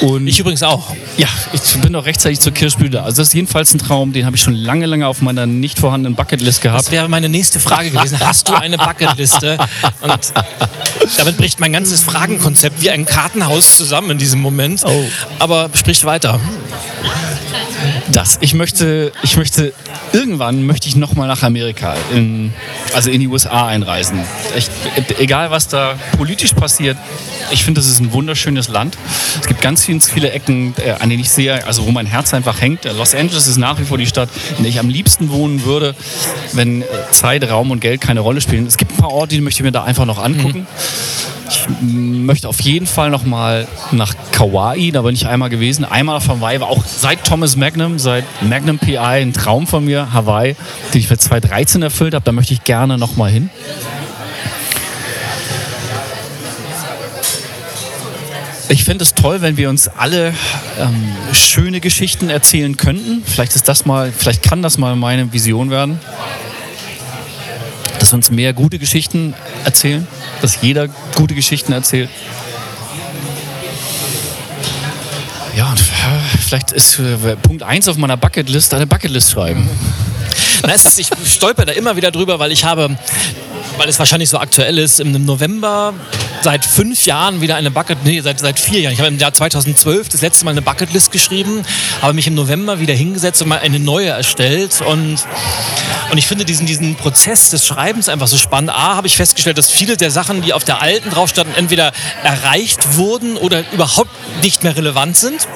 [0.00, 0.94] Und Ich übrigens auch.
[1.16, 3.02] ja, ich bin noch rechtzeitig zur Kirschblüte.
[3.02, 5.78] Also das ist jedenfalls ein Traum, den habe ich schon lange, lange auf meiner nicht
[5.78, 6.80] vorhandenen Bucketlist gehabt.
[6.80, 8.18] Das wäre meine nächste Frage gewesen.
[8.20, 9.58] Hast du eine Bucketliste?
[10.02, 10.32] Und
[11.16, 14.82] damit bricht mein ganzes Fragenkonzept wie ein Kartenhaus zusammen in diesem Moment.
[14.84, 15.04] Oh.
[15.38, 16.40] Aber sprich weiter.
[18.16, 18.38] Das.
[18.40, 19.74] Ich möchte, ich möchte,
[20.14, 22.50] irgendwann möchte ich nochmal nach Amerika, in,
[22.94, 24.18] also in die USA einreisen.
[24.56, 24.70] Ich,
[25.18, 26.96] egal, was da politisch passiert,
[27.50, 28.96] ich finde, das ist ein wunderschönes Land.
[29.38, 32.58] Es gibt ganz, viele Ecken, äh, an denen ich sehe, also wo mein Herz einfach
[32.58, 32.86] hängt.
[32.86, 35.94] Los Angeles ist nach wie vor die Stadt, in der ich am liebsten wohnen würde,
[36.54, 38.66] wenn äh, Zeit, Raum und Geld keine Rolle spielen.
[38.66, 40.66] Es gibt ein paar Orte, die möchte ich mir da einfach noch angucken.
[41.48, 45.84] Ich möchte auf jeden Fall noch mal nach Kauai, da bin ich einmal gewesen.
[45.84, 50.12] Einmal auf Hawaii, war auch seit Thomas Magnum, seit Magnum PI ein Traum von mir,
[50.12, 50.56] Hawaii,
[50.92, 52.24] den ich für 2013 erfüllt habe.
[52.24, 53.50] Da möchte ich gerne noch mal hin.
[58.68, 60.34] Ich fände es toll, wenn wir uns alle
[60.80, 63.22] ähm, schöne Geschichten erzählen könnten.
[63.24, 66.00] Vielleicht ist das mal, vielleicht kann das mal meine Vision werden.
[68.00, 69.34] Dass wir uns mehr gute Geschichten
[69.64, 70.06] erzählen,
[70.40, 72.10] dass jeder gute Geschichten erzählt.
[75.56, 79.68] Ja, und äh, vielleicht ist äh, Punkt 1 auf meiner Bucketlist eine Bucketlist schreiben.
[80.62, 82.96] Na, ist, ich stolper da immer wieder drüber, weil ich habe,
[83.76, 85.94] weil es wahrscheinlich so aktuell ist, im November
[86.42, 88.92] seit fünf Jahren wieder eine Bucket, nee, seit, seit vier Jahren.
[88.92, 91.62] Ich habe im Jahr 2012 das letzte Mal eine Bucketlist geschrieben,
[92.02, 95.24] habe mich im November wieder hingesetzt und mal eine neue erstellt und
[96.10, 98.70] und ich finde diesen, diesen Prozess des Schreibens einfach so spannend.
[98.70, 101.92] A, habe ich festgestellt, dass viele der Sachen, die auf der alten drauf standen, entweder
[102.22, 104.10] erreicht wurden oder überhaupt
[104.42, 105.48] nicht mehr relevant sind.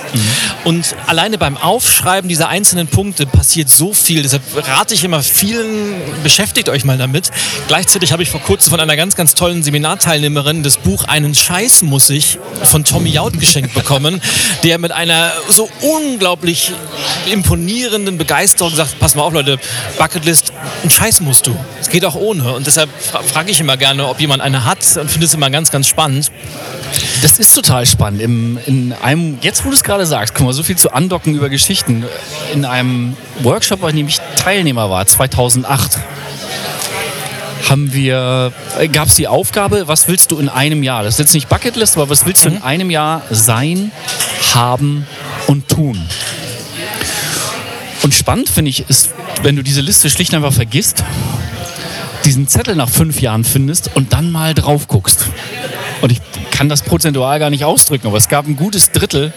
[0.65, 4.23] Und alleine beim Aufschreiben dieser einzelnen Punkte passiert so viel.
[4.23, 7.31] Deshalb rate ich immer vielen, beschäftigt euch mal damit.
[7.69, 11.83] Gleichzeitig habe ich vor kurzem von einer ganz, ganz tollen Seminarteilnehmerin das Buch Einen Scheiß
[11.83, 14.21] muss ich von Tommy Jaud geschenkt bekommen,
[14.65, 16.73] der mit einer so unglaublich
[17.31, 19.59] imponierenden Begeisterung sagt, pass mal auf Leute,
[19.99, 20.53] Bucketlist,
[20.83, 21.57] einen Scheiß musst du.
[21.81, 22.55] Es geht auch ohne.
[22.55, 25.51] Und deshalb fra frage ich immer gerne, ob jemand eine hat und finde es immer
[25.51, 26.33] ganz, ganz spannend.
[27.23, 28.23] Das ist total spannend.
[28.23, 31.35] Im, in einem, jetzt wo du es gerade sagst, guck mal, so viel zu andocken
[31.35, 32.05] über Geschichten.
[32.55, 35.99] In einem Workshop, bei dem ich Teilnehmer war, 2008,
[37.71, 38.53] haben wir,
[38.93, 41.05] gab es die Aufgabe, was willst du in einem Jahr?
[41.05, 43.93] Das ist jetzt nicht Bucketlist, aber was willst du in einem Jahr sein,
[44.55, 45.07] haben
[45.47, 45.97] und tun?
[48.03, 49.11] Und spannend finde ich, ist,
[49.43, 51.05] wenn du diese Liste schlicht und einfach vergisst,
[52.25, 55.27] diesen Zettel nach fünf Jahren findest und dann mal drauf guckst.
[56.01, 59.33] Und ich kann das prozentual gar nicht ausdrücken, aber es gab ein gutes Drittel,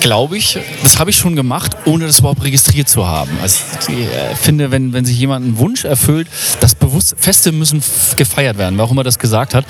[0.00, 3.30] glaube ich, das habe ich schon gemacht, ohne das überhaupt registriert zu haben.
[3.40, 6.28] Also ich äh, finde, wenn, wenn sich jemand einen Wunsch erfüllt,
[6.60, 7.82] das bewusst, Feste müssen
[8.16, 9.64] gefeiert werden, wer auch immer das gesagt hat.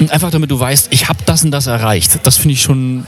[0.00, 2.20] Und einfach damit du weißt, ich habe das und das erreicht.
[2.24, 3.06] Das finde ich schon,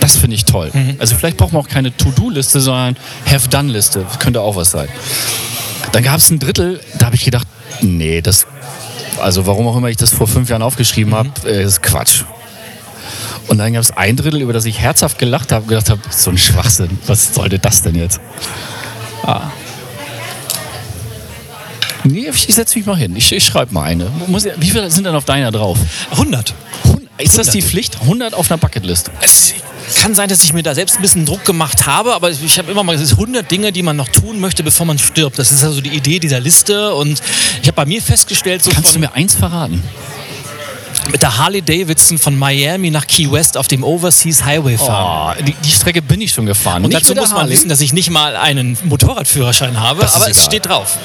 [0.00, 0.70] das finde ich toll.
[0.72, 0.96] Mhm.
[0.98, 4.06] Also vielleicht braucht man auch keine To-Do-Liste, sondern Have-Done-Liste.
[4.18, 4.88] Könnte auch was sein.
[5.92, 7.48] Dann gab es ein Drittel, da habe ich gedacht,
[7.80, 8.46] nee, das,
[9.20, 11.16] also warum auch immer ich das vor fünf Jahren aufgeschrieben mhm.
[11.16, 12.24] habe, äh, ist Quatsch.
[13.50, 16.00] Und dann gab es ein Drittel, über das ich herzhaft gelacht habe und gedacht habe,
[16.08, 18.20] so ein Schwachsinn, was sollte das denn jetzt?
[19.24, 19.50] Ah.
[22.04, 23.16] Nee, ich setze mich mal hin.
[23.16, 24.08] Ich, ich schreibe mal eine.
[24.28, 25.78] Muss, wie viele sind denn auf deiner drauf?
[26.12, 26.54] 100.
[26.84, 27.10] 100.
[27.20, 28.00] Ist das die Pflicht?
[28.02, 29.10] 100 auf einer Bucketlist?
[29.20, 29.52] Es
[29.96, 32.70] kann sein, dass ich mir da selbst ein bisschen Druck gemacht habe, aber ich habe
[32.70, 35.40] immer mal gesagt, es sind 100 Dinge, die man noch tun möchte, bevor man stirbt.
[35.40, 37.20] Das ist also die Idee dieser Liste und
[37.60, 38.62] ich habe bei mir festgestellt...
[38.62, 39.82] So Kannst du mir eins verraten?
[41.10, 45.36] Mit der Harley Davidson von Miami nach Key West auf dem Overseas Highway fahren.
[45.38, 46.84] Oh, die, die, Strecke bin ich schon gefahren.
[46.84, 47.52] Und dazu muss man Harley.
[47.52, 50.98] wissen, dass ich nicht mal einen Motorradführerschein habe, aber es steht drauf.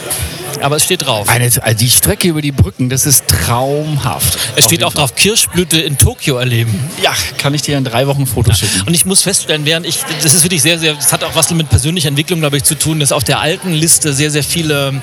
[0.62, 1.28] Aber es steht drauf.
[1.30, 4.38] Eine, also die Strecke über die Brücken, das ist traumhaft.
[4.56, 5.02] Es steht auch Fall.
[5.02, 6.74] drauf, Kirschblüte in Tokio erleben.
[7.02, 8.68] Ja, kann ich dir in drei Wochen Fotos ja.
[8.68, 8.88] schicken.
[8.88, 11.52] Und ich muss feststellen, während ich, das ist wirklich sehr, sehr, das hat auch was
[11.52, 15.02] mit persönlicher Entwicklung, glaube ich, zu tun, dass auf der alten Liste sehr, sehr viele,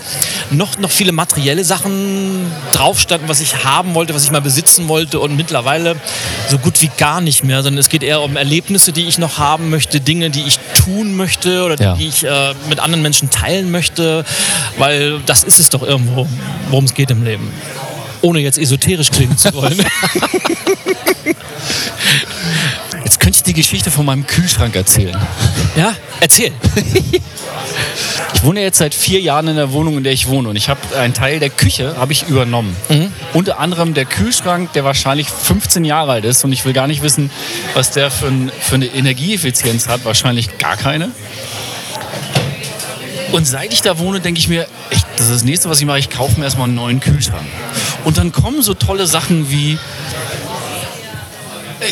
[0.50, 4.88] noch, noch viele materielle Sachen drauf standen, was ich haben wollte, was ich mal besitzen
[4.88, 5.96] wollte und mittlerweile
[6.48, 9.38] so gut wie gar nicht mehr, sondern es geht eher um Erlebnisse, die ich noch
[9.38, 11.94] haben möchte, Dinge, die ich tun möchte oder ja.
[11.94, 14.24] die ich äh, mit anderen Menschen teilen möchte,
[14.78, 16.26] weil das ist es doch irgendwo,
[16.70, 17.50] worum es geht im Leben.
[18.20, 19.78] Ohne jetzt esoterisch klingen zu wollen.
[23.04, 25.16] Jetzt könnte ich die Geschichte von meinem Kühlschrank erzählen.
[25.76, 26.52] Ja, erzähl.
[28.34, 30.48] Ich wohne jetzt seit vier Jahren in der Wohnung, in der ich wohne.
[30.48, 32.76] Und ich habe einen Teil der Küche habe ich übernommen.
[32.88, 33.12] Mhm.
[33.34, 36.42] Unter anderem der Kühlschrank, der wahrscheinlich 15 Jahre alt ist.
[36.44, 37.30] Und ich will gar nicht wissen,
[37.74, 40.04] was der für, ein, für eine Energieeffizienz hat.
[40.04, 41.12] Wahrscheinlich gar keine.
[43.32, 45.86] Und seit ich da wohne, denke ich mir, echt, das ist das nächste, was ich
[45.86, 47.46] mache, ich kaufe mir erstmal einen neuen Kühlschrank.
[48.04, 49.78] Und dann kommen so tolle Sachen wie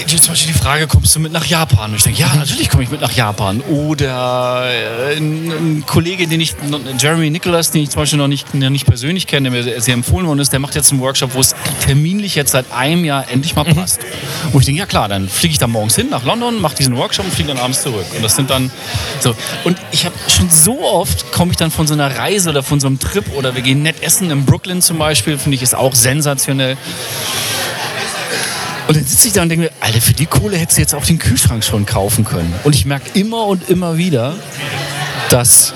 [0.06, 1.90] zum Beispiel die Frage, kommst du mit nach Japan?
[1.90, 3.60] Und ich denke, ja, natürlich komme ich mit nach Japan.
[3.62, 6.54] Oder äh, ein, ein, Kollege, den ich,
[6.98, 10.26] Jeremy Nicholas, den ich zum Beispiel noch nicht, nicht persönlich kenne, der mir sehr empfohlen
[10.26, 13.56] worden ist, der macht jetzt einen Workshop, wo es terminlich jetzt seit einem Jahr endlich
[13.56, 13.76] mal mhm.
[13.76, 14.02] passt.
[14.02, 14.52] Mhm.
[14.52, 16.96] Wo ich denke, ja klar, dann fliege ich da morgens hin nach London, mache diesen
[16.96, 18.06] Workshop und fliege dann abends zurück.
[18.14, 18.70] Und das sind dann
[19.20, 19.34] so.
[19.64, 22.80] Und ich habe schon so oft, komme ich dann von so einer Reise oder von
[22.80, 25.74] so einem Trip oder wir gehen nett essen in Brooklyn zum Beispiel, finde ich ist
[25.74, 26.76] auch sensationell.
[28.90, 30.96] Und dann sitze ich da und denke mir, Alter, für die Kohle hättest du jetzt
[30.96, 32.52] auch den Kühlschrank schon kaufen können.
[32.64, 34.34] Und ich merke immer und immer wieder,
[35.28, 35.74] dass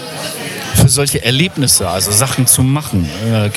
[0.74, 3.50] für solche Erlebnisse, also Sachen zu machen, äh,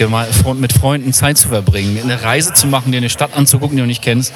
[0.54, 3.88] mit Freunden Zeit zu verbringen, eine Reise zu machen, dir eine Stadt anzugucken, die du
[3.88, 4.32] nicht kennst,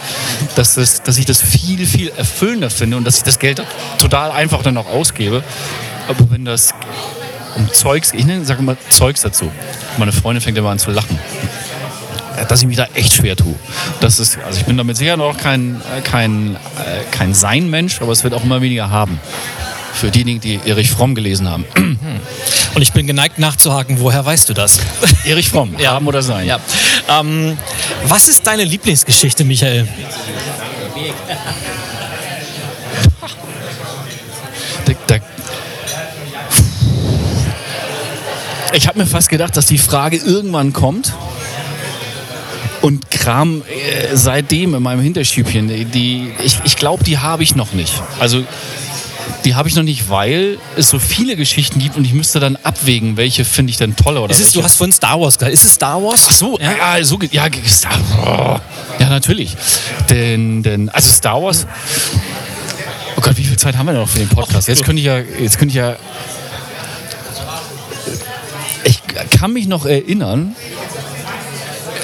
[0.56, 3.62] dass, das, dass ich das viel, viel erfüllender finde und dass ich das Geld
[4.00, 5.44] total einfach dann auch ausgebe.
[6.08, 6.74] Aber wenn das
[7.56, 9.52] um Zeugs, ich sage immer Zeugs dazu.
[10.00, 11.20] Meine Freundin fängt immer an zu lachen
[12.48, 13.56] dass ich mich da echt schwer tue.
[14.00, 18.24] Das ist, also ich bin damit sicher noch kein, kein, äh, kein Sein-Mensch, aber es
[18.24, 19.20] wird auch immer weniger haben.
[19.94, 21.66] Für diejenigen, die Erich Fromm gelesen haben.
[22.74, 24.80] Und ich bin geneigt nachzuhaken, woher weißt du das?
[25.26, 25.92] Erich Fromm, ja.
[25.92, 26.48] haben oder sein.
[26.48, 26.60] Ja.
[27.10, 27.58] Ähm,
[28.06, 29.88] was ist deine Lieblingsgeschichte, Michael?
[38.74, 41.14] Ich habe mir fast gedacht, dass die Frage irgendwann kommt
[42.82, 45.92] und Kram äh, seitdem in meinem Hinterstübchen.
[45.92, 47.94] Die, ich ich glaube, die habe ich noch nicht.
[48.20, 48.44] Also
[49.46, 52.58] die habe ich noch nicht, weil es so viele Geschichten gibt und ich müsste dann
[52.58, 55.54] abwägen, welche finde ich denn toller oder ist, Du hast von Star Wars gesagt.
[55.54, 56.28] Ist es Star Wars?
[56.30, 58.62] Ach so, ja, ja so ja, Star Wars.
[59.00, 59.56] Ja, natürlich.
[60.10, 61.66] Denn, denn, also Star Wars.
[63.18, 64.68] Oh Gott, wie viel Zeit haben wir noch für den Podcast?
[64.68, 65.96] Jetzt könnte ich ja, jetzt könnte ich ja.
[68.84, 70.56] Ich kann mich noch erinnern,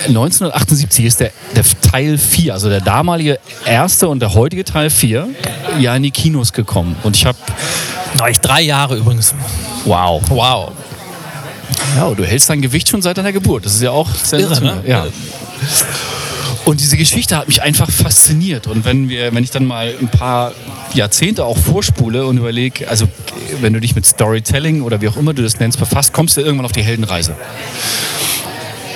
[0.07, 5.27] 1978 ist der, der Teil 4, also der damalige erste und der heutige Teil 4,
[5.79, 6.95] ja in die Kinos gekommen.
[7.03, 7.37] Und ich habe.
[8.17, 9.33] Na, ich drei Jahre übrigens.
[9.85, 10.21] Wow.
[10.29, 10.71] Wow.
[11.95, 13.65] Ja, du hältst dein Gewicht schon seit deiner Geburt.
[13.65, 14.83] Das ist ja auch sehr irre, ne?
[14.85, 15.07] Ja.
[16.65, 18.67] Und diese Geschichte hat mich einfach fasziniert.
[18.67, 20.53] Und wenn, wir, wenn ich dann mal ein paar
[20.93, 23.07] Jahrzehnte auch vorspule und überlege, also
[23.61, 26.41] wenn du dich mit Storytelling oder wie auch immer du das nennst befasst, kommst du
[26.41, 27.35] irgendwann auf die Heldenreise.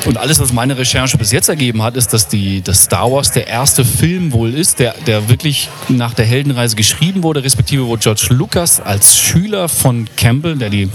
[0.06, 3.32] Und alles, was meine Recherche bis jetzt ergeben hat, ist, dass die, dass Star Wars
[3.32, 7.96] der erste Film wohl ist, der, der wirklich nach der Heldenreise geschrieben wurde, respektive wo
[7.98, 10.90] George Lucas als Schüler von Campbell, der die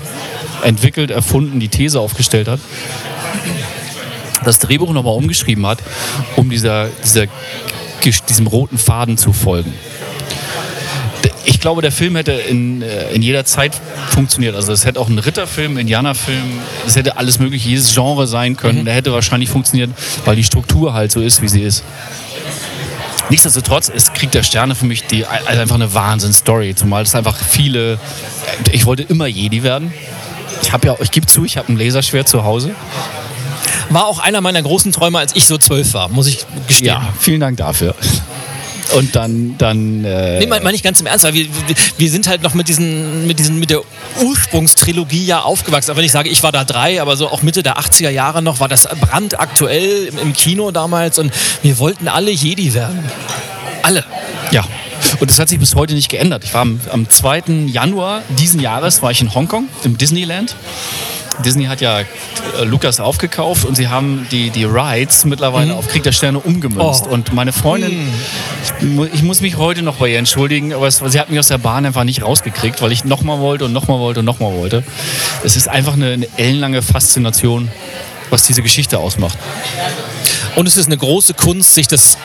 [0.64, 2.58] entwickelt, erfunden, die These aufgestellt hat,
[4.44, 5.78] das Drehbuch nochmal umgeschrieben hat,
[6.34, 7.26] um dieser, dieser,
[8.28, 9.72] diesem roten Faden zu folgen
[11.46, 13.72] ich glaube, der Film hätte in, äh, in jeder Zeit
[14.10, 14.56] funktioniert.
[14.56, 18.80] Also es hätte auch ein Ritterfilm, Indianerfilm, es hätte alles mögliche, jedes Genre sein können.
[18.80, 18.84] Mhm.
[18.84, 19.90] Der hätte wahrscheinlich funktioniert,
[20.24, 21.84] weil die Struktur halt so ist, wie sie ist.
[23.30, 26.74] Nichtsdestotrotz ist Krieg der Sterne für mich die, also einfach eine Wahnsinn-Story.
[26.74, 27.98] Zumal es einfach viele.
[28.72, 29.92] Ich wollte immer Jedi werden.
[30.62, 32.74] Ich habe ja, ich gebe zu, ich habe ein Laserschwert zu Hause.
[33.90, 36.88] War auch einer meiner großen Träume, als ich so zwölf war, muss ich gestehen.
[36.88, 37.94] Ja, vielen Dank dafür.
[38.94, 39.56] Und dann.
[39.58, 41.46] dann äh nee, meine ich ganz im Ernst, weil wir,
[41.98, 43.82] wir sind halt noch mit, diesen, mit, diesen, mit der
[44.22, 45.90] Ursprungstrilogie ja aufgewachsen.
[45.90, 48.42] Aber wenn ich sage, ich war da drei, aber so auch Mitte der 80er Jahre
[48.42, 51.32] noch, war das brandaktuell im, im Kino damals und
[51.62, 53.04] wir wollten alle Jedi werden.
[53.82, 54.04] Alle.
[54.50, 54.64] Ja.
[55.20, 56.44] Und das hat sich bis heute nicht geändert.
[56.44, 57.66] Ich war am, am 2.
[57.66, 60.56] Januar diesen Jahres war ich in Hongkong, im Disneyland.
[61.44, 62.04] Disney hat ja äh,
[62.64, 65.78] Lukas aufgekauft und sie haben die, die Rides mittlerweile mhm.
[65.78, 67.04] auf Krieg der Sterne umgemünzt.
[67.08, 67.12] Oh.
[67.12, 68.06] Und meine Freundin,
[68.80, 69.02] mhm.
[69.04, 71.48] ich, ich, muss mich heute noch bei ihr entschuldigen, aber es, sie hat mich aus
[71.48, 74.82] der Bahn einfach nicht rausgekriegt, weil ich nochmal wollte und nochmal wollte und nochmal wollte.
[75.44, 77.68] Es ist einfach eine, eine ellenlange Faszination,
[78.30, 79.38] was diese Geschichte ausmacht.
[80.56, 82.16] Und es ist eine große Kunst, sich das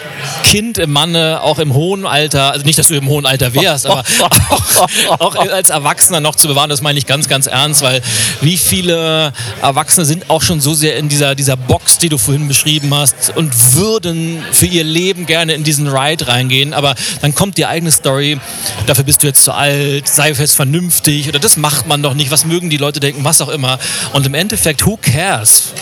[0.44, 3.86] Kind im Manne auch im hohen Alter, also nicht, dass du im hohen Alter wärst,
[3.86, 4.04] aber
[4.50, 8.02] auch, auch als Erwachsener noch zu bewahren, das meine ich ganz, ganz ernst, weil
[8.40, 12.48] wie viele Erwachsene sind auch schon so sehr in dieser, dieser Box, die du vorhin
[12.48, 17.58] beschrieben hast und würden für ihr Leben gerne in diesen Ride reingehen, aber dann kommt
[17.58, 18.40] die eigene Story,
[18.88, 22.32] dafür bist du jetzt zu alt, sei fest vernünftig oder das macht man doch nicht,
[22.32, 23.78] was mögen die Leute denken, was auch immer.
[24.14, 25.74] Und im Endeffekt, who cares?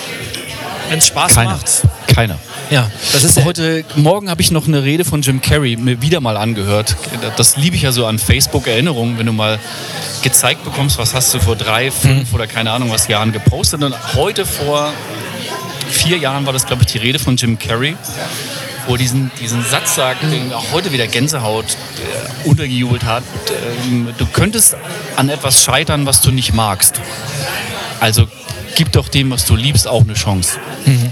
[0.90, 1.52] Wenn es Spaß Keiner.
[1.52, 1.84] macht.
[2.08, 2.40] Keiner.
[2.70, 3.84] Ja, das ist heute.
[3.96, 6.96] Morgen habe ich noch eine Rede von Jim Carrey mir wieder mal angehört.
[7.38, 9.60] Das liebe ich ja so an Facebook-Erinnerungen, wenn du mal
[10.22, 12.36] gezeigt bekommst, was hast du vor drei, fünf mhm.
[12.36, 13.84] oder keine Ahnung was Jahren gepostet.
[13.84, 14.92] Und heute vor
[15.90, 17.96] vier Jahren war das, glaube ich, die Rede von Jim Carrey
[18.88, 23.24] wo diesen, diesen Satz sagt, den auch heute wieder Gänsehaut äh, untergejubelt hat.
[23.86, 24.76] Ähm, du könntest
[25.16, 27.00] an etwas scheitern, was du nicht magst.
[28.00, 28.28] Also
[28.76, 30.60] gib doch dem, was du liebst, auch eine Chance.
[30.86, 31.12] Mhm.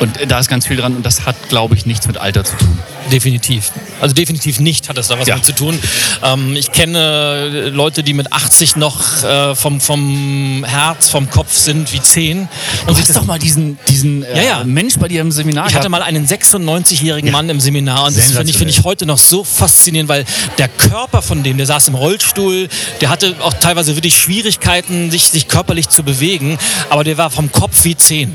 [0.00, 2.56] Und da ist ganz viel dran und das hat, glaube ich, nichts mit Alter zu
[2.56, 2.78] tun.
[3.12, 3.70] Definitiv.
[4.00, 5.36] Also definitiv nicht hat das da was ja.
[5.36, 5.78] mit zu tun.
[6.22, 11.92] Ähm, ich kenne Leute, die mit 80 noch äh, vom, vom Herz, vom Kopf sind
[11.92, 12.48] wie 10.
[12.86, 14.64] Und du hast doch mal diesen, diesen äh, ja, ja.
[14.64, 15.68] Mensch bei dir im Seminar.
[15.68, 19.04] Ich hatte mal einen 96-jährigen Mann im Seminar und das finde ich, find ich heute
[19.04, 20.24] noch so faszinierend, weil
[20.56, 22.68] der Körper von dem, der saß im Rollstuhl,
[23.02, 27.52] der hatte auch teilweise wirklich Schwierigkeiten, sich, sich körperlich zu bewegen, aber der war vom
[27.52, 28.32] Kopf wie 10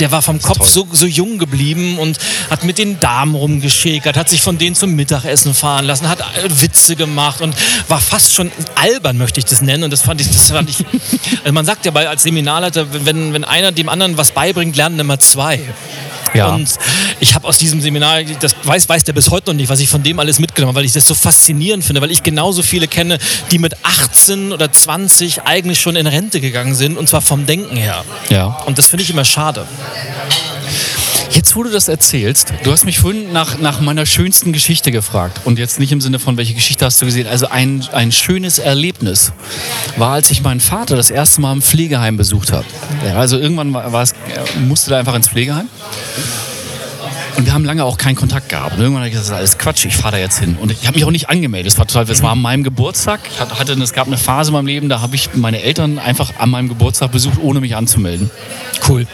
[0.00, 4.28] der war vom Kopf so, so jung geblieben und hat mit den Damen rumgeschäkert, hat
[4.28, 7.54] sich von denen zum Mittagessen fahren lassen, hat äh, Witze gemacht und
[7.88, 9.84] war fast schon albern, möchte ich das nennen.
[9.84, 10.84] Und das fand ich, das fand ich.
[11.42, 14.98] Also man sagt ja bei, als Seminarleiter, wenn, wenn einer dem anderen was beibringt, lernen
[14.98, 15.60] immer zwei.
[16.34, 16.54] Ja.
[16.54, 16.78] Und
[17.20, 19.88] ich habe aus diesem Seminar, das weiß, weiß der bis heute noch nicht, was ich
[19.88, 22.88] von dem alles mitgenommen habe, weil ich das so faszinierend finde, weil ich genauso viele
[22.88, 23.18] kenne,
[23.50, 27.76] die mit 18 oder 20 eigentlich schon in Rente gegangen sind und zwar vom Denken
[27.76, 28.04] her.
[28.28, 28.46] Ja.
[28.66, 29.66] Und das finde ich immer schade.
[31.30, 35.40] Jetzt, wo du das erzählst, du hast mich vorhin nach, nach meiner schönsten Geschichte gefragt.
[35.44, 37.28] Und jetzt nicht im Sinne von, welche Geschichte hast du gesehen.
[37.28, 39.32] Also ein, ein schönes Erlebnis
[39.96, 42.64] war, als ich meinen Vater das erste Mal im Pflegeheim besucht habe.
[43.06, 44.14] Ja, also irgendwann war, war es,
[44.66, 45.68] musste er einfach ins Pflegeheim.
[47.36, 48.74] Und wir haben lange auch keinen Kontakt gehabt.
[48.74, 50.56] Und irgendwann habe ich gesagt, das ist alles Quatsch, ich fahre da jetzt hin.
[50.60, 51.72] Und ich habe mich auch nicht angemeldet.
[51.72, 53.20] Es war total, es war an meinem Geburtstag.
[53.32, 56.32] Ich hatte, es gab eine Phase in meinem Leben, da habe ich meine Eltern einfach
[56.38, 58.30] an meinem Geburtstag besucht, ohne mich anzumelden.
[58.86, 59.06] Cool.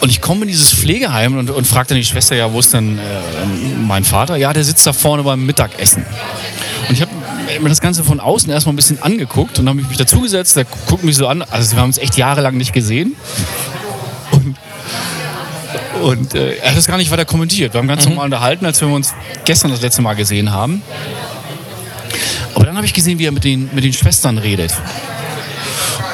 [0.00, 2.72] Und ich komme in dieses Pflegeheim und, und frage dann die Schwester, ja, wo ist
[2.72, 3.02] denn äh,
[3.86, 4.36] mein Vater?
[4.36, 6.04] Ja, der sitzt da vorne beim Mittagessen.
[6.88, 7.10] Und ich habe
[7.60, 10.56] mir das Ganze von außen erstmal ein bisschen angeguckt und habe mich dazugesetzt.
[10.56, 11.42] Der guckt mich so an.
[11.42, 13.16] Also wir haben uns echt jahrelang nicht gesehen.
[14.32, 14.56] Und,
[16.02, 17.72] und äh, er hat das gar nicht weiter kommentiert.
[17.72, 18.10] Wir haben ganz mhm.
[18.10, 20.82] normal unterhalten, als wir uns gestern das letzte Mal gesehen haben.
[22.54, 24.72] Aber dann habe ich gesehen, wie er mit den, mit den Schwestern redet.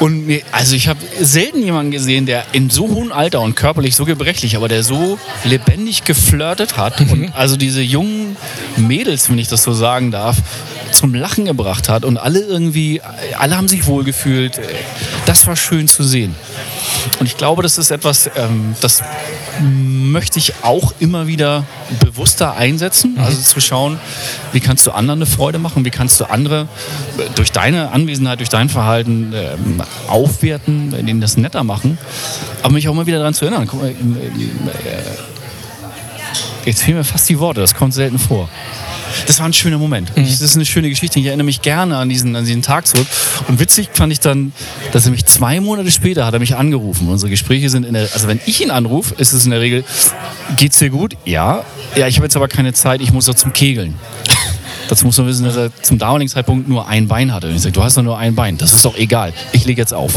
[0.03, 3.95] Und mir, also ich habe selten jemanden gesehen, der in so hohem Alter und körperlich
[3.95, 7.11] so gebrechlich, aber der so lebendig geflirtet hat mhm.
[7.11, 8.35] und also diese jungen
[8.75, 10.39] Mädels, wenn ich das so sagen darf,
[10.93, 13.01] zum Lachen gebracht hat und alle irgendwie,
[13.37, 14.59] alle haben sich wohlgefühlt.
[15.25, 16.35] Das war schön zu sehen.
[17.19, 19.01] Und ich glaube, das ist etwas, ähm, das
[19.61, 21.65] möchte ich auch immer wieder
[21.99, 23.13] bewusster einsetzen.
[23.15, 23.23] Mhm.
[23.23, 23.99] Also zu schauen,
[24.51, 26.67] wie kannst du anderen eine Freude machen, wie kannst du andere
[27.17, 31.97] äh, durch deine Anwesenheit, durch dein Verhalten ähm, aufwerten, denen das netter machen.
[32.61, 33.69] Aber mich auch immer wieder daran zu erinnern.
[33.73, 33.95] Mal, äh,
[36.65, 38.49] jetzt fehlen mir fast die Worte, das kommt selten vor
[39.27, 40.15] das war ein schöner Moment.
[40.15, 40.23] Mhm.
[40.23, 41.19] Das ist eine schöne Geschichte.
[41.19, 43.07] Ich erinnere mich gerne an diesen, an diesen Tag zurück.
[43.47, 44.53] Und witzig fand ich dann,
[44.91, 47.07] dass er mich zwei Monate später hat er mich angerufen.
[47.09, 49.83] Unsere Gespräche sind in der, also wenn ich ihn anrufe, ist es in der Regel,
[50.57, 51.15] geht's dir gut?
[51.25, 51.63] Ja.
[51.95, 53.95] Ja, ich habe jetzt aber keine Zeit, ich muss doch zum Kegeln.
[54.89, 57.47] Dazu muss man wissen, dass er zum damaligen Zeitpunkt nur ein Bein hatte.
[57.47, 58.57] Und ich sage, du hast doch nur ein Bein.
[58.57, 59.33] Das ist doch egal.
[59.53, 60.13] Ich lege jetzt auf.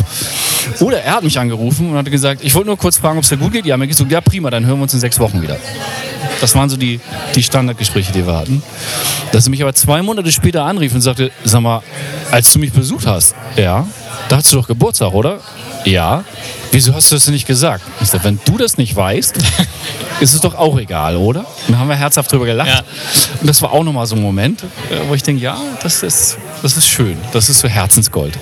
[0.80, 3.30] Oder er hat mich angerufen und hat gesagt, ich wollte nur kurz fragen, ob es
[3.30, 3.66] dir gut geht.
[3.66, 5.56] Ja, mir geht's so, ja prima, dann hören wir uns in sechs Wochen wieder.
[6.40, 7.00] Das waren so die,
[7.34, 8.62] die Standardgespräche, die wir hatten.
[9.32, 11.82] Dass er mich aber zwei Monate später anrief und sagte, sag mal,
[12.30, 13.86] als du mich besucht hast, ja,
[14.28, 15.40] da hast du doch Geburtstag, oder?
[15.84, 16.24] Ja.
[16.72, 17.84] Wieso hast du das nicht gesagt?
[18.00, 19.38] Ich sage, wenn du das nicht weißt,
[20.20, 21.40] ist es doch auch egal, oder?
[21.40, 22.68] Und dann haben wir herzhaft drüber gelacht.
[22.68, 22.82] Ja.
[23.40, 26.38] Und das war auch nochmal so ein Moment, äh, wo ich denke, ja, das ist,
[26.62, 27.16] das ist schön.
[27.32, 28.36] Das ist so Herzensgold.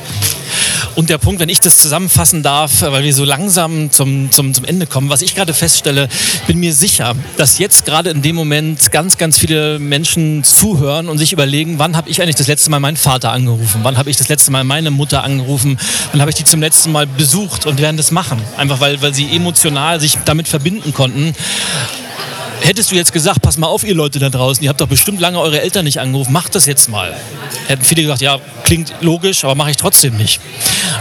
[0.95, 4.65] Und der Punkt, wenn ich das zusammenfassen darf, weil wir so langsam zum, zum, zum
[4.65, 6.09] Ende kommen, was ich gerade feststelle,
[6.47, 11.19] bin mir sicher, dass jetzt gerade in dem Moment ganz, ganz viele Menschen zuhören und
[11.19, 13.81] sich überlegen, wann habe ich eigentlich das letzte Mal meinen Vater angerufen?
[13.83, 15.79] Wann habe ich das letzte Mal meine Mutter angerufen?
[16.13, 18.41] Wann habe ich die zum letzten Mal besucht und werden das machen?
[18.57, 21.35] Einfach weil, weil sie emotional sich damit verbinden konnten.
[22.65, 25.21] Hättest du jetzt gesagt, pass mal auf, ihr Leute da draußen, ihr habt doch bestimmt
[25.21, 27.15] lange eure Eltern nicht angerufen, macht das jetzt mal.
[27.67, 30.41] Hätten viele gesagt, ja, klingt logisch, aber mache ich trotzdem nicht.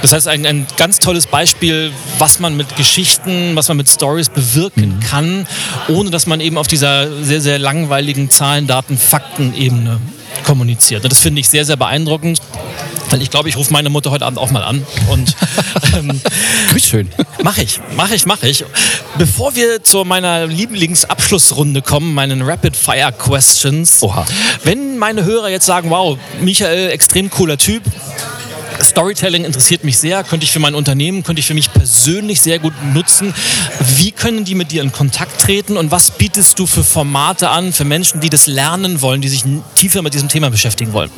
[0.02, 4.28] Das heißt, ein, ein ganz tolles Beispiel, was man mit Geschichten, was man mit Stories
[4.28, 5.48] bewirken kann,
[5.88, 10.02] ohne dass man eben auf dieser sehr, sehr langweiligen Zahlen, Daten, Fakten-Ebene
[10.44, 11.06] kommuniziert.
[11.06, 12.42] Und das finde ich sehr, sehr beeindruckend.
[13.14, 14.84] Weil ich glaube, ich rufe meine Mutter heute Abend auch mal an.
[15.08, 15.36] Und
[15.96, 16.20] ähm,
[16.84, 17.12] Schön.
[17.44, 18.66] Mache ich, mache ich, mache ich.
[19.20, 24.02] Bevor wir zu meiner Lieblingsabschlussrunde kommen, meinen Rapid Fire Questions.
[24.02, 24.26] Oha.
[24.64, 27.84] Wenn meine Hörer jetzt sagen, wow, Michael, extrem cooler Typ.
[28.82, 32.58] Storytelling interessiert mich sehr, könnte ich für mein Unternehmen, könnte ich für mich persönlich sehr
[32.58, 33.32] gut nutzen.
[33.98, 37.74] Wie können die mit dir in Kontakt treten und was bietest du für Formate an
[37.74, 39.44] für Menschen, die das lernen wollen, die sich
[39.76, 41.12] tiefer mit diesem Thema beschäftigen wollen?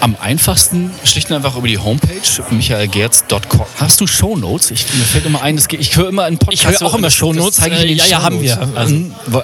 [0.00, 2.20] Am einfachsten schlicht und einfach über die Homepage
[2.50, 3.64] michaelgerz.com.
[3.78, 4.70] Hast du Shownotes?
[4.70, 6.74] Ich, mir fällt immer ein, das geht, ich höre immer einen Podcast.
[6.74, 7.56] Ich höre auch immer das- Shownotes.
[7.56, 8.58] das zeige ich in den ja, ja, haben wir.
[8.74, 8.96] Also,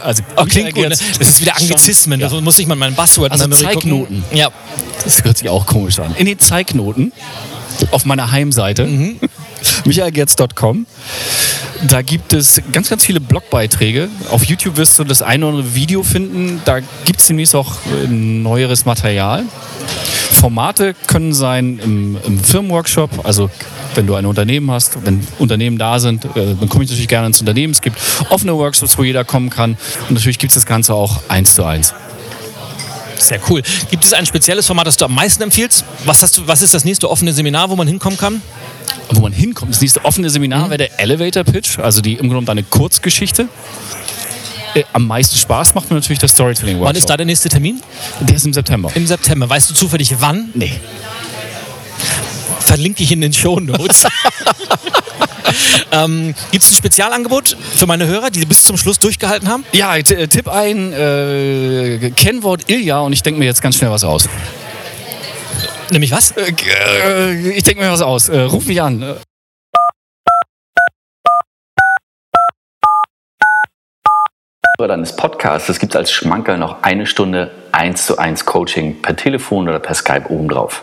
[0.03, 0.85] also Oh, klingt gut.
[0.85, 0.89] Ne?
[0.91, 2.21] Das ist wieder Anglizismen.
[2.21, 2.29] Ja.
[2.29, 3.49] Da muss ich mal mein Buzzword Also.
[3.49, 4.25] Zeignoten.
[4.33, 4.49] Ja.
[5.05, 6.15] Das hört sich auch komisch an.
[6.17, 7.13] In den Zeignoten
[7.91, 9.19] auf meiner Heimseite Mhm.
[9.85, 10.87] michaelgerz.com
[11.89, 14.09] da gibt es ganz, ganz viele Blogbeiträge.
[14.31, 16.61] Auf YouTube wirst du das eine oder andere Video finden.
[16.65, 17.73] Da gibt es demnächst auch
[18.05, 19.43] äh, neueres Material.
[20.43, 23.49] Formate können sein im, im Firmenworkshop, also
[23.95, 27.29] wenn du ein Unternehmen hast, wenn Unternehmen da sind, äh, dann komme ich natürlich gerne
[27.29, 27.73] ins Unternehmen.
[27.73, 27.97] Es gibt
[28.29, 29.77] offene Workshops, wo jeder kommen kann.
[30.09, 31.95] Und natürlich gibt es das Ganze auch eins zu eins.
[33.19, 33.63] Sehr cool.
[33.89, 35.85] Gibt es ein spezielles Format, das du am meisten empfiehlst?
[36.07, 38.43] Was, hast du, was ist das nächste offene Seminar, wo man hinkommen kann?
[39.15, 39.73] wo man hinkommt.
[39.73, 43.49] Das nächste offene Seminar wäre der Elevator Pitch, also die im Grunde genommen eine Kurzgeschichte.
[44.75, 46.89] Äh, am meisten Spaß macht mir natürlich der Storytelling Workshop.
[46.89, 47.81] Wann ist da der nächste Termin?
[48.21, 48.91] Der ist im September.
[48.95, 49.49] Im September.
[49.49, 50.51] Weißt du zufällig wann?
[50.55, 50.73] Nee.
[52.61, 54.07] Verlinke ich in den Show Notes.
[55.93, 59.65] ähm, Gibt es ein Spezialangebot für meine Hörer, die bis zum Schluss durchgehalten haben?
[59.73, 64.05] Ja, äh, tipp ein äh, Kennwort Ilja und ich denke mir jetzt ganz schnell was
[64.05, 64.29] aus.
[65.91, 66.31] Nämlich was?
[66.33, 68.31] Äh, äh, ich denke mir was aus.
[68.31, 69.17] Äh, ruf mich an.
[74.83, 79.17] Äh, deines Podcasts gibt es als Schmankerl noch eine Stunde 1 zu 1 Coaching per
[79.17, 80.83] Telefon oder per Skype obendrauf.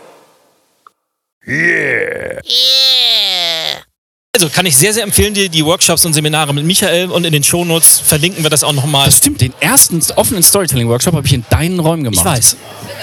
[4.32, 7.32] Also kann ich sehr, sehr empfehlen, dir die Workshops und Seminare mit Michael und in
[7.32, 9.06] den Shownotes verlinken wir das auch nochmal.
[9.06, 12.24] das stimmt, den ersten offenen Storytelling Workshop habe ich in deinen Räumen gemacht.
[12.24, 12.56] Ich weiß.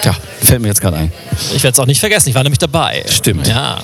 [0.04, 1.14] Ja, fällt mir jetzt gerade ein.
[1.54, 3.04] Ich werde es auch nicht vergessen, ich war nämlich dabei.
[3.08, 3.48] Stimmt.
[3.48, 3.80] Ja.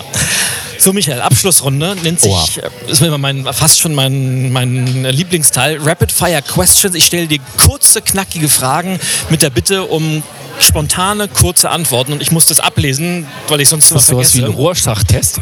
[0.84, 2.46] So, Michael, Abschlussrunde nennt sich, Oha.
[2.58, 6.94] äh, ist mir immer mein, fast schon mein, mein Lieblingsteil, Rapid Fire Questions.
[6.94, 10.24] Ich stelle dir kurze, knackige Fragen mit der Bitte um
[10.60, 14.34] spontane, kurze Antworten und ich muss das ablesen, weil ich sonst was Das ist sowas
[14.34, 14.62] wie ein vergesse.
[14.62, 15.42] Rohrschachtest.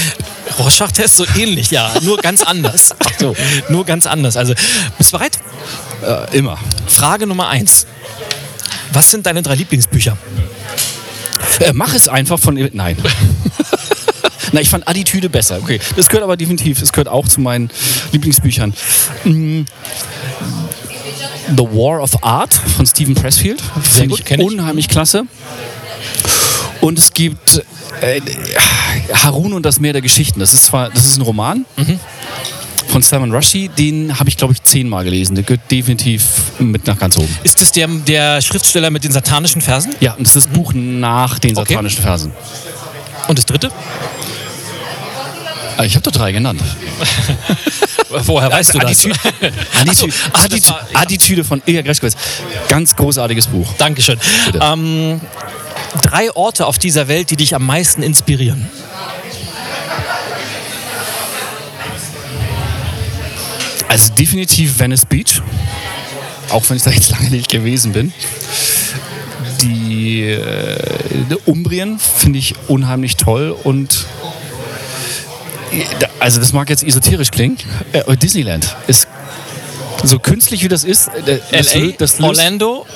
[0.58, 2.94] Rorschach-Test, so ähnlich, ja, nur ganz anders.
[2.98, 3.36] Ach so.
[3.68, 4.38] Nur ganz anders.
[4.38, 4.54] Also,
[4.96, 5.38] bist du bereit?
[6.02, 6.56] Äh, immer.
[6.86, 7.86] Frage Nummer eins.
[8.94, 10.16] Was sind deine drei Lieblingsbücher?
[11.60, 12.54] Äh, mach es einfach von.
[12.72, 12.96] Nein.
[14.52, 15.58] Na, ich fand Attitüde besser.
[15.62, 16.80] Okay, das gehört aber definitiv.
[16.82, 17.70] Es gehört auch zu meinen
[18.12, 18.72] Lieblingsbüchern.
[19.24, 19.62] Mm.
[21.56, 23.60] The War of Art von Stephen Pressfield.
[23.82, 24.38] Finde gut, ich ich.
[24.40, 25.24] unheimlich klasse.
[26.80, 27.62] Und es gibt
[28.02, 28.20] äh,
[29.24, 30.40] Harun und das Meer der Geschichten.
[30.40, 31.64] Das ist zwar, das ist ein Roman
[32.88, 33.68] von Salman Rushdie.
[33.68, 35.34] Den habe ich, glaube ich, zehnmal gelesen.
[35.34, 36.22] Der gehört definitiv
[36.58, 37.34] mit nach ganz oben.
[37.44, 39.94] Ist es der, der Schriftsteller mit den satanischen Versen?
[40.00, 41.72] Ja, und das ist das Buch nach den Okay.
[41.72, 42.32] satanischen Versen.
[43.26, 43.70] Und das dritte?
[45.78, 46.60] Ah, Ich habe doch drei genannt.
[48.08, 49.06] Woher weißt du das?
[49.80, 52.16] Attitüde, Attitüde, Attitüde, von Ilja Greschkowitz.
[52.68, 53.72] Ganz großartiges Buch.
[53.78, 54.18] Dankeschön.
[54.60, 55.20] Ähm,
[56.02, 58.68] drei Orte auf dieser Welt, die dich am meisten inspirieren.
[63.86, 65.40] Also definitiv Venice Beach.
[66.50, 68.12] Auch wenn ich da jetzt lange nicht gewesen bin.
[69.62, 74.06] die äh, Umbrien finde ich unheimlich toll und
[76.20, 77.56] also das mag jetzt esoterisch klingen.
[77.92, 79.08] Äh, Disneyland ist
[80.04, 81.08] so künstlich wie das ist.
[81.08, 82.86] Äh, das, LA, das Orlando,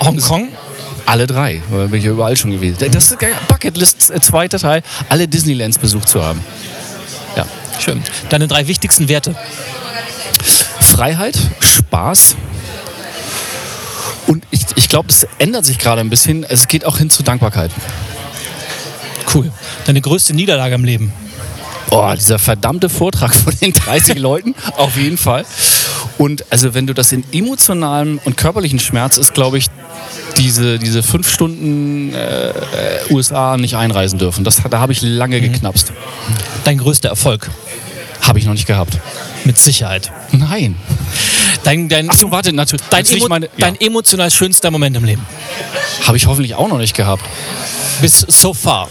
[0.00, 0.48] Hongkong.
[1.06, 1.62] alle drei.
[1.70, 2.78] Da bin ich ja überall schon gewesen.
[2.90, 3.18] Das ist.
[3.48, 6.40] Bucketlist, äh, zweiter Teil, alle Disneylands besucht zu haben.
[7.36, 7.46] Ja.
[7.78, 8.02] Schön.
[8.28, 9.34] Deine drei wichtigsten Werte.
[10.80, 12.36] Freiheit, Spaß.
[14.26, 16.44] Und ich, ich glaube, es ändert sich gerade ein bisschen.
[16.44, 17.70] Es geht auch hin zu Dankbarkeit.
[19.34, 19.50] Cool.
[19.86, 21.12] Deine größte Niederlage im Leben.
[21.90, 25.44] Oh, dieser verdammte Vortrag von den 30 Leuten, auf jeden Fall.
[26.18, 29.66] Und also wenn du das in emotionalem und körperlichen Schmerz ist, glaube ich,
[30.36, 32.52] diese, diese fünf Stunden äh, äh,
[33.10, 34.44] USA nicht einreisen dürfen.
[34.44, 35.92] Das, da habe ich lange geknapst.
[36.64, 37.50] Dein größter Erfolg.
[38.20, 38.98] Habe ich noch nicht gehabt.
[39.44, 40.10] Mit Sicherheit.
[40.32, 40.76] Nein.
[41.62, 42.84] Dein, dein, Achso, warte, natürlich.
[42.90, 45.26] dein, natürlich emo meine, dein emotional schönster Moment im Leben.
[46.00, 47.24] ja, habe ich hoffentlich auch noch nicht gehabt.
[48.00, 48.88] Bis so far.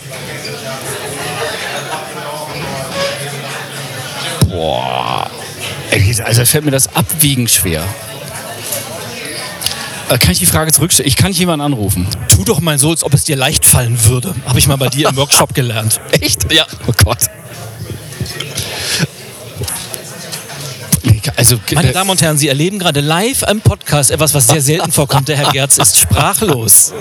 [4.53, 5.29] Boah.
[6.23, 7.83] Also fällt mir das abwiegend schwer.
[10.09, 11.07] Äh, Kann ich die Frage zurückstellen?
[11.07, 12.07] Ich kann nicht jemanden anrufen.
[12.29, 14.35] Tu doch mal so, als ob es dir leicht fallen würde.
[14.45, 15.99] Habe ich mal bei dir im Workshop gelernt.
[16.21, 16.51] Echt?
[16.53, 16.67] Ja.
[16.87, 17.29] Oh Gott.
[21.35, 24.61] Also, Meine äh, Damen und Herren, Sie erleben gerade live im Podcast etwas, was sehr
[24.61, 25.29] selten vorkommt.
[25.29, 26.93] Der Herr Gerz ist sprachlos.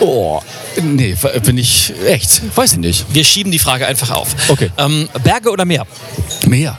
[0.00, 0.42] oh,
[0.82, 2.42] nee, bin ich echt?
[2.56, 3.06] Weiß ich nicht.
[3.12, 4.28] Wir schieben die Frage einfach auf.
[4.48, 4.70] Okay.
[4.78, 5.86] Ähm, Berge oder Meer?
[6.46, 6.78] Mehr.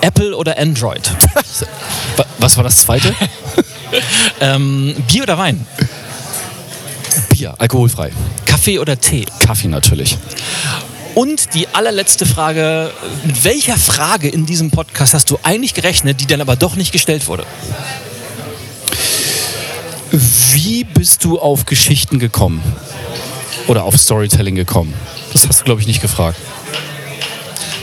[0.00, 1.10] Apple oder Android?
[2.16, 3.14] Wa- Was war das zweite?
[4.40, 5.64] ähm, Bier oder Wein?
[7.30, 8.10] Bier, alkoholfrei.
[8.46, 9.26] Kaffee oder Tee?
[9.40, 10.16] Kaffee natürlich.
[11.14, 12.90] Und die allerletzte Frage,
[13.24, 16.90] mit welcher Frage in diesem Podcast hast du eigentlich gerechnet, die dann aber doch nicht
[16.90, 17.44] gestellt wurde?
[20.12, 22.62] Wie bist du auf Geschichten gekommen?
[23.66, 24.92] Oder auf Storytelling gekommen?
[25.32, 26.38] Das hast du, glaube ich, nicht gefragt.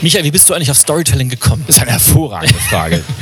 [0.00, 1.64] Michael, wie bist du eigentlich auf Storytelling gekommen?
[1.66, 3.04] Das ist eine hervorragende Frage.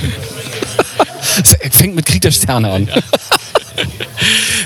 [1.40, 2.88] Es fängt mit Krieg der Sterne an.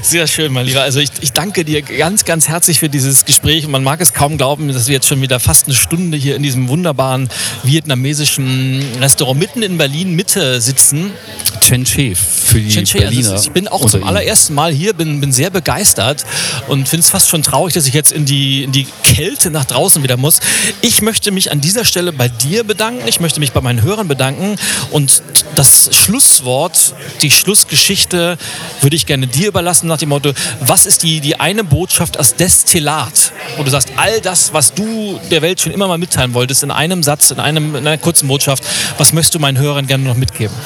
[0.03, 0.83] Sehr schön, mein Lieber.
[0.83, 3.67] Also ich, ich danke dir ganz, ganz herzlich für dieses Gespräch.
[3.69, 6.43] Man mag es kaum glauben, dass wir jetzt schon wieder fast eine Stunde hier in
[6.43, 7.29] diesem wunderbaren
[7.63, 11.13] vietnamesischen Restaurant mitten in Berlin Mitte sitzen.
[11.61, 13.33] Chen Che für die Chen Che, Berliner.
[13.33, 16.25] also ich bin auch zum allerersten Mal hier, bin, bin sehr begeistert
[16.69, 19.65] und finde es fast schon traurig, dass ich jetzt in die, in die Kälte nach
[19.65, 20.41] draußen wieder muss.
[20.81, 24.09] Ich möchte mich an dieser Stelle bei dir bedanken, ich möchte mich bei meinen Hörern
[24.09, 24.57] bedanken
[24.91, 25.23] und
[25.55, 28.39] das Schlusswort, die Schlussgeschichte
[28.81, 32.35] würde ich gerne dir überlassen nach dem Motto, was ist die, die eine Botschaft als
[32.35, 36.63] Destillat, wo du sagst, all das, was du der Welt schon immer mal mitteilen wolltest,
[36.63, 38.65] in einem Satz, in, einem, in einer kurzen Botschaft,
[38.97, 40.57] was möchtest du meinen Hörern gerne noch mitgeben?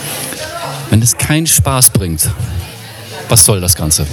[0.91, 2.31] Wenn es keinen Spaß bringt,
[3.29, 4.07] was soll das Ganze?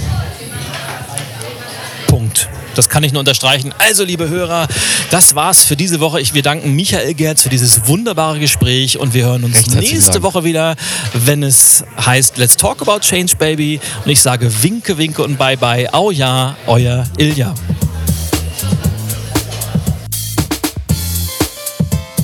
[2.74, 3.72] Das kann ich nur unterstreichen.
[3.78, 4.66] Also, liebe Hörer,
[5.10, 6.20] das war's für diese Woche.
[6.20, 10.22] Ich, wir danken Michael Gerz für dieses wunderbare Gespräch und wir hören uns Recht nächste.
[10.22, 10.76] Woche wieder,
[11.12, 13.80] wenn es heißt Let's Talk About Change, Baby.
[14.04, 15.92] Und ich sage Winke, Winke und Bye Bye.
[15.92, 17.54] Au ja, euer Ilja.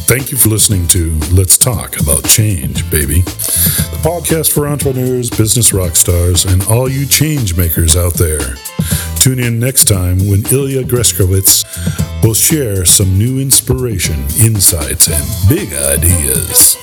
[0.07, 3.23] Thank you for listening to Let's Talk About Change, baby.
[4.03, 8.57] Podcast for entrepreneurs, business rock stars, and all you change makers out there.
[9.17, 11.65] Tune in next time when Ilya Greskowitz
[12.25, 16.79] will share some new inspiration, insights, and big ideas.